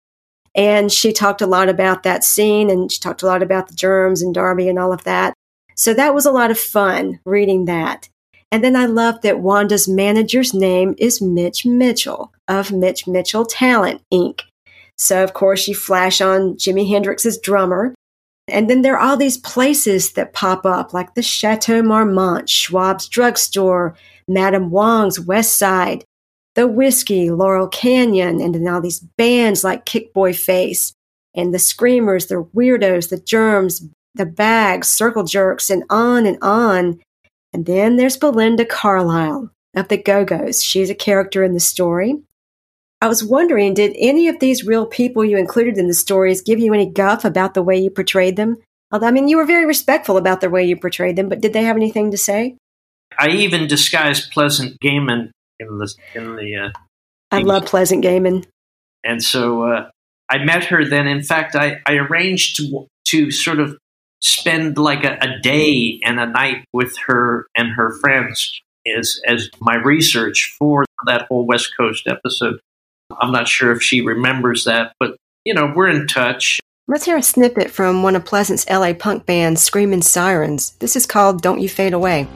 [0.54, 3.74] And she talked a lot about that scene, and she talked a lot about the
[3.74, 5.34] germs and Darby and all of that.
[5.76, 8.08] So that was a lot of fun reading that.
[8.50, 14.00] And then I love that Wanda's manager's name is Mitch Mitchell of Mitch Mitchell Talent
[14.12, 14.42] Inc.
[14.96, 17.94] So, of course, you flash on Jimi Hendrix's drummer.
[18.48, 23.08] And then there are all these places that pop up, like the Chateau Marmont, Schwab's
[23.08, 23.96] Drugstore,
[24.28, 26.04] Madame Wong's West Side,
[26.54, 30.92] the Whiskey, Laurel Canyon, and then all these bands like Kickboy Face,
[31.34, 37.00] and the Screamers, the Weirdos, the Germs, the Bags, Circle Jerks, and on and on.
[37.52, 40.62] And then there's Belinda Carlisle of the Go Go's.
[40.62, 42.16] She's a character in the story.
[43.00, 46.58] I was wondering, did any of these real people you included in the stories give
[46.58, 48.56] you any guff about the way you portrayed them?
[48.90, 51.52] Although, I mean, you were very respectful about the way you portrayed them, but did
[51.52, 52.56] they have anything to say?
[53.18, 56.56] I even disguised Pleasant Gehman in the in the.
[56.56, 56.78] Uh,
[57.30, 58.46] I love Pleasant Gehman.
[59.04, 59.90] and so uh,
[60.30, 61.06] I met her then.
[61.06, 63.76] In fact, I, I arranged to to sort of
[64.20, 68.60] spend like a, a day and a night with her and her friends
[68.96, 72.60] as as my research for that whole West Coast episode.
[73.20, 76.60] I'm not sure if she remembers that, but you know we're in touch.
[76.88, 80.70] Let's hear a snippet from one of Pleasant's LA punk band, Screaming Sirens.
[80.78, 82.28] This is called Don't You Fade Away.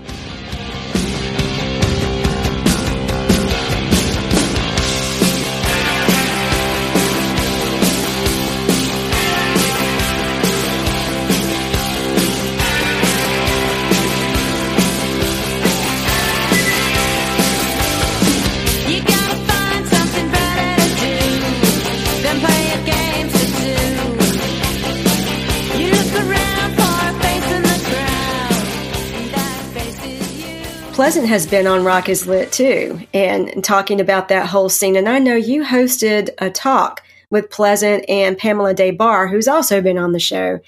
[31.11, 34.95] Pleasant has been on Rock is Lit too, and, and talking about that whole scene.
[34.95, 37.03] And I know you hosted a talk
[37.33, 40.61] with Pleasant and Pamela Des Barres, who's also been on the show,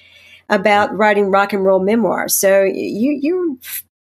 [0.48, 2.34] about writing rock and roll memoirs.
[2.34, 3.56] So you you're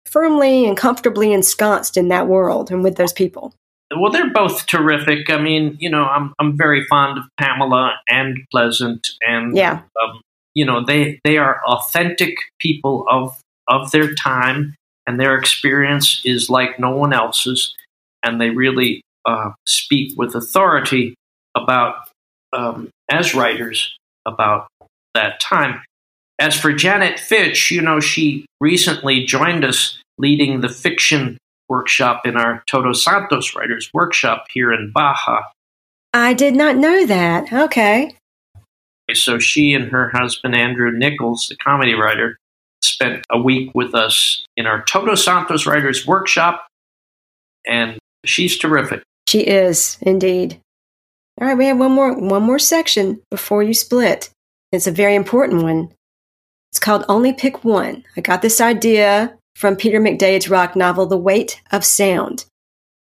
[0.06, 3.54] firmly and comfortably ensconced in that world and with those people.
[3.98, 5.30] Well, they're both terrific.
[5.30, 9.80] I mean, you know, I'm I'm very fond of Pamela and Pleasant, and Yeah.
[10.04, 10.20] um,
[10.54, 14.76] you know they they are authentic people of of their time,
[15.08, 17.74] and their experience is like no one else's,
[18.24, 21.16] and they really uh, speak with authority
[21.56, 22.10] about
[22.54, 23.96] um, as writers
[24.26, 24.68] about
[25.16, 25.82] that time.
[26.40, 31.38] As for Janet Fitch, you know, she recently joined us leading the fiction
[31.70, 35.42] workshop in our Todos Santos Writers Workshop here in Baja.
[36.14, 37.52] I did not know that.
[37.52, 38.16] Okay.
[39.14, 42.38] So she and her husband, Andrew Nicholls, the comedy writer,
[42.82, 46.68] spent a week with us in our Todos Santos Writers Workshop,
[47.66, 49.04] and she's terrific.
[49.30, 50.60] She is indeed.
[51.40, 54.32] All right, we have one more one more section before you split.
[54.72, 55.94] It's a very important one.
[56.72, 58.04] It's called Only Pick One.
[58.18, 62.46] I got this idea from Peter McDade's rock novel The Weight of Sound.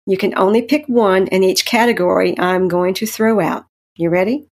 [0.05, 3.65] You can only pick one in each category I'm going to throw out.
[3.95, 4.47] You ready?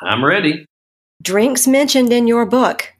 [0.00, 0.64] I'm ready.
[1.22, 2.94] Drinks mentioned in your book.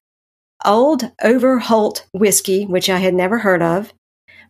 [0.64, 3.92] Old Overholt whiskey, which I had never heard of.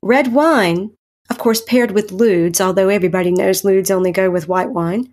[0.02, 0.92] Red wine,
[1.30, 5.12] of course, paired with Ludes, although everybody knows Ludes only go with white wine.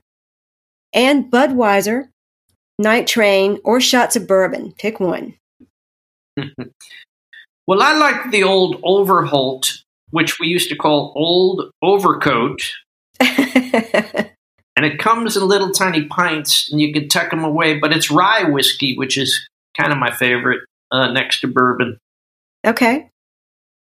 [0.93, 2.07] And Budweiser,
[2.79, 4.73] Night Train, or shots of bourbon.
[4.77, 5.33] Pick one.
[7.67, 12.61] well, I like the old Overholt, which we used to call Old Overcoat.
[13.19, 17.77] and it comes in little tiny pints, and you can tuck them away.
[17.77, 19.45] But it's rye whiskey, which is
[19.77, 20.61] kind of my favorite
[20.91, 21.97] uh, next to bourbon.
[22.65, 23.09] Okay.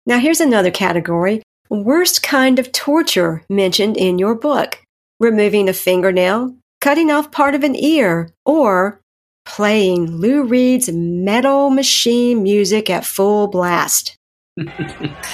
[0.07, 1.43] Now here's another category.
[1.71, 4.81] Worst kind of torture mentioned in your book.
[5.21, 9.01] Removing a fingernail, cutting off part of an ear, or
[9.47, 14.17] playing Lou Reed's metal machine music at full blast.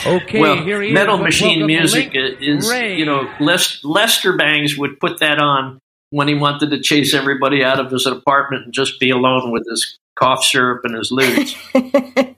[0.07, 0.95] Okay, well, here he is.
[0.95, 2.97] metal Let's machine welcome music is, Ray.
[2.97, 7.63] you know, Les- Lester Bangs would put that on when he wanted to chase everybody
[7.63, 11.57] out of his apartment and just be alone with his cough syrup and his ludes.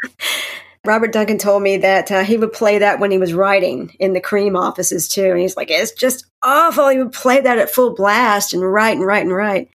[0.84, 4.14] Robert Duncan told me that uh, he would play that when he was writing in
[4.14, 5.30] the Creem offices too.
[5.30, 6.88] And he's like, it's just awful.
[6.88, 9.70] He would play that at full blast and write and write and write.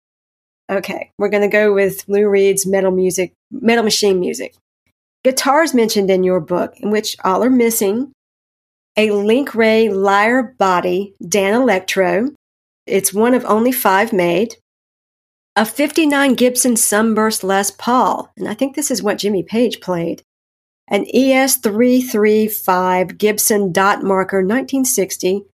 [0.71, 4.55] Okay, we're going to go with Lou Reed's metal music, metal machine music.
[5.23, 8.13] Guitars mentioned in your book, in which all are missing.
[8.97, 12.33] A Link Ray Lyre Body Danelectro.
[12.87, 14.57] It's one of only five made.
[15.57, 18.33] A 59 Gibson Sunburst Les Paul.
[18.37, 20.23] And I think this is what Jimmy Page played
[20.89, 25.45] an E ES335 Gibson dot marker 1960,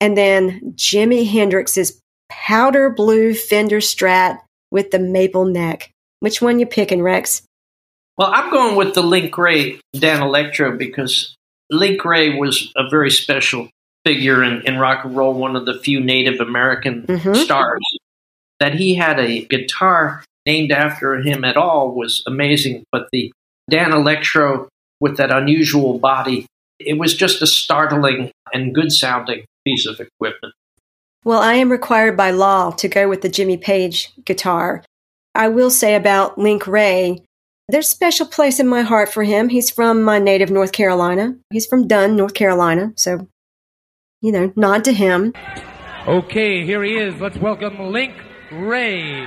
[0.00, 4.40] and then Jimi Hendrix's powder blue Fender Strat
[4.70, 5.90] with the maple neck.
[6.20, 7.42] Which one you picking, Rex?
[8.18, 11.34] Well, I'm going with the Link Ray Danelectro because
[11.70, 13.68] Link Ray was a very special
[14.04, 17.36] figure in, in rock and roll, one of the few Native American Mhm.
[17.36, 17.82] stars.
[18.60, 23.32] That he had a guitar named after him at all was amazing, but the
[23.70, 24.68] Danelectro
[25.00, 26.46] with that unusual body,
[26.78, 30.54] it was just a startling and good sounding piece of equipment.
[31.24, 34.84] Well, I am required by law to go with the Jimmy Page guitar.
[35.34, 37.22] I will say about Link Ray,
[37.68, 39.48] there's a special place in my heart for him.
[39.48, 41.34] He's from my native North Carolina.
[41.50, 42.92] He's from Dunn, North Carolina.
[42.96, 43.26] So,
[44.20, 45.32] you know, nod to him.
[46.06, 47.18] Okay, here he is.
[47.20, 48.12] Let's welcome Link
[48.56, 49.26] Ray.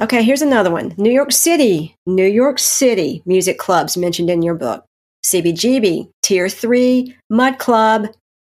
[0.00, 0.94] Okay, here's another one.
[0.96, 4.86] New York City, New York City music clubs mentioned in your book.
[5.26, 8.06] CBGB, Tier 3, Mud Club,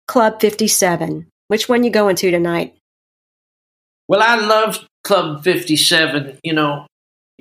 [0.07, 1.27] Club 57.
[1.49, 2.75] Which one you going to tonight?
[4.07, 6.39] Well, I loved Club 57.
[6.41, 6.87] You know,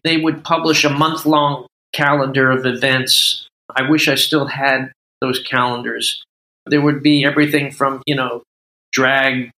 [0.02, 3.46] they would publish a month long calendar of events.
[3.76, 4.90] I wish I still had
[5.20, 6.20] those calendars.
[6.66, 8.42] There would be everything from, you know,
[8.92, 9.50] drag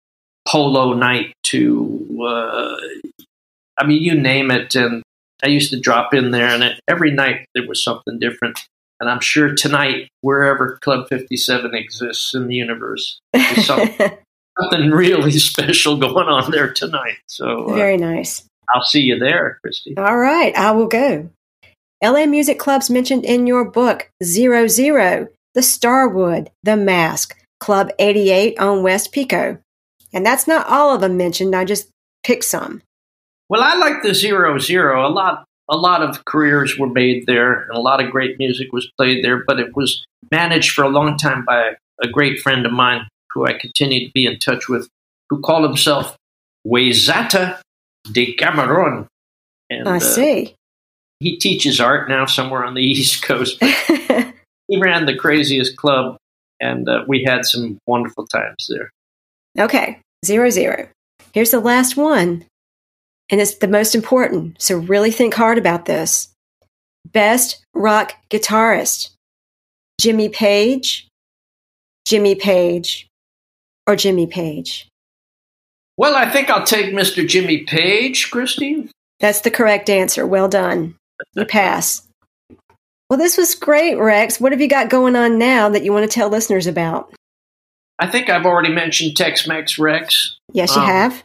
[0.49, 2.77] polo night to, uh,
[3.81, 4.75] I mean, you name it.
[4.75, 5.03] And
[5.43, 8.61] I used to drop in there, and it, every night there was something different.
[9.01, 13.89] And I'm sure tonight, wherever Club 57 exists in the universe, there's some,
[14.61, 17.17] something really special going on there tonight.
[17.27, 18.45] So uh, Very nice.
[18.75, 19.97] I'll see you there, Christy.
[19.97, 21.31] All right, I will go.
[22.05, 28.59] LA music clubs mentioned in your book Zero Zero, the Starwood, the Masque, Club 88
[28.59, 29.59] on West Pico.
[30.13, 31.89] And that's not all of them mentioned, I just
[32.23, 32.83] picked some.
[33.51, 35.07] Well, I like the zero zero.
[35.07, 38.73] A lot, a lot of careers were made there, and a lot of great music
[38.73, 39.45] was played there.
[39.45, 43.47] But it was managed for a long time by a great friend of mine who
[43.47, 44.89] I continue to be in touch with,
[45.29, 46.17] who called himself
[46.67, 47.61] Wezata
[48.11, 49.09] de Cameron.
[49.69, 50.55] And, I uh, see.
[51.19, 53.59] he teaches art now somewhere on the East Coast.
[53.63, 56.17] he ran the craziest club,
[56.61, 58.91] and uh, we had some wonderful times there.
[59.59, 60.89] Okay, zero zero.
[61.33, 62.45] Here's the last one,
[63.31, 64.61] and it's the most important.
[64.61, 66.29] So really think hard about this.
[67.13, 69.11] Best rock guitarist:
[70.01, 71.09] Jimmy Page,
[72.07, 73.07] Jimmy Page,
[73.87, 74.89] or Jimmy Page.
[75.97, 77.27] Well, I think I'll take Mr.
[77.27, 78.91] Jimmy Page, Christine.
[79.19, 80.27] That's the correct answer.
[80.27, 80.97] Well done.
[81.35, 82.07] You pass.
[83.11, 84.41] Well, this was great, Rex.
[84.41, 87.13] What have you got going on now that you want to tell listeners about?
[87.99, 90.39] I think I've already mentioned Tex Mex Rex.
[90.55, 91.23] Yes, you Um, have.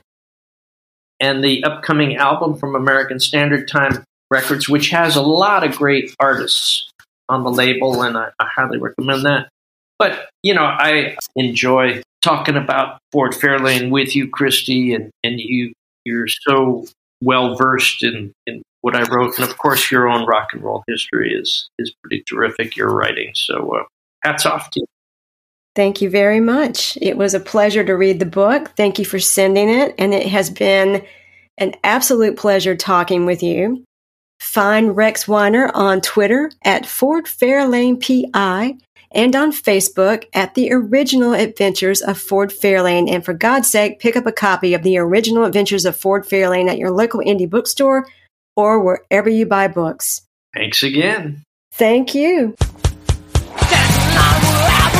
[1.20, 6.13] And the upcoming album from American Standard Time Records, which has a lot of great
[6.20, 6.89] artists
[7.30, 9.49] on the label, and I, I highly recommend that.
[9.97, 15.74] But you know, I enjoy talking about Ford Fairlane with you, Christy, and, and you
[16.05, 16.86] you're so
[17.22, 20.84] well versed in, in what I wrote, and of course, your own rock and roll
[20.88, 22.76] history is is pretty terrific.
[22.76, 23.84] Your writing, so uh,
[24.24, 24.86] hats off to you.
[25.76, 26.97] Thank you very much.
[27.01, 28.71] It was a pleasure to read the book.
[28.78, 29.93] Thank you for sending it.
[29.97, 31.05] And it has been
[31.57, 33.84] an absolute pleasure talking with you.
[34.39, 38.76] Find Rex Weiner on Twitter at Ford Fairlane PI
[39.11, 43.09] and on Facebook at The Original Adventures of Ford Fairlane.
[43.09, 46.69] And for God's sake, pick up a copy of The Original Adventures of Ford Fairlane
[46.69, 48.07] at your local indie bookstore
[48.55, 50.21] or wherever you buy books.
[50.53, 51.43] Thanks again.
[51.73, 52.55] Thank you.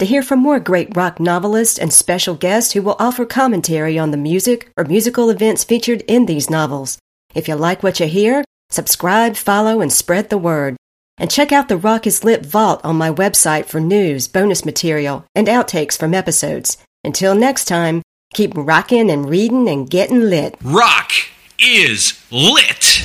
[0.00, 4.10] to hear from more great rock novelists and special guests who will offer commentary on
[4.10, 6.98] the music or musical events featured in these novels.
[7.34, 10.76] If you like what you hear, subscribe, follow, and spread the word.
[11.18, 15.26] And check out the Rock is Lit Vault on my website for news, bonus material,
[15.34, 16.78] and outtakes from episodes.
[17.04, 18.00] Until next time,
[18.32, 20.56] keep rocking and reading and getting lit.
[20.62, 21.12] Rock
[21.58, 23.04] is lit.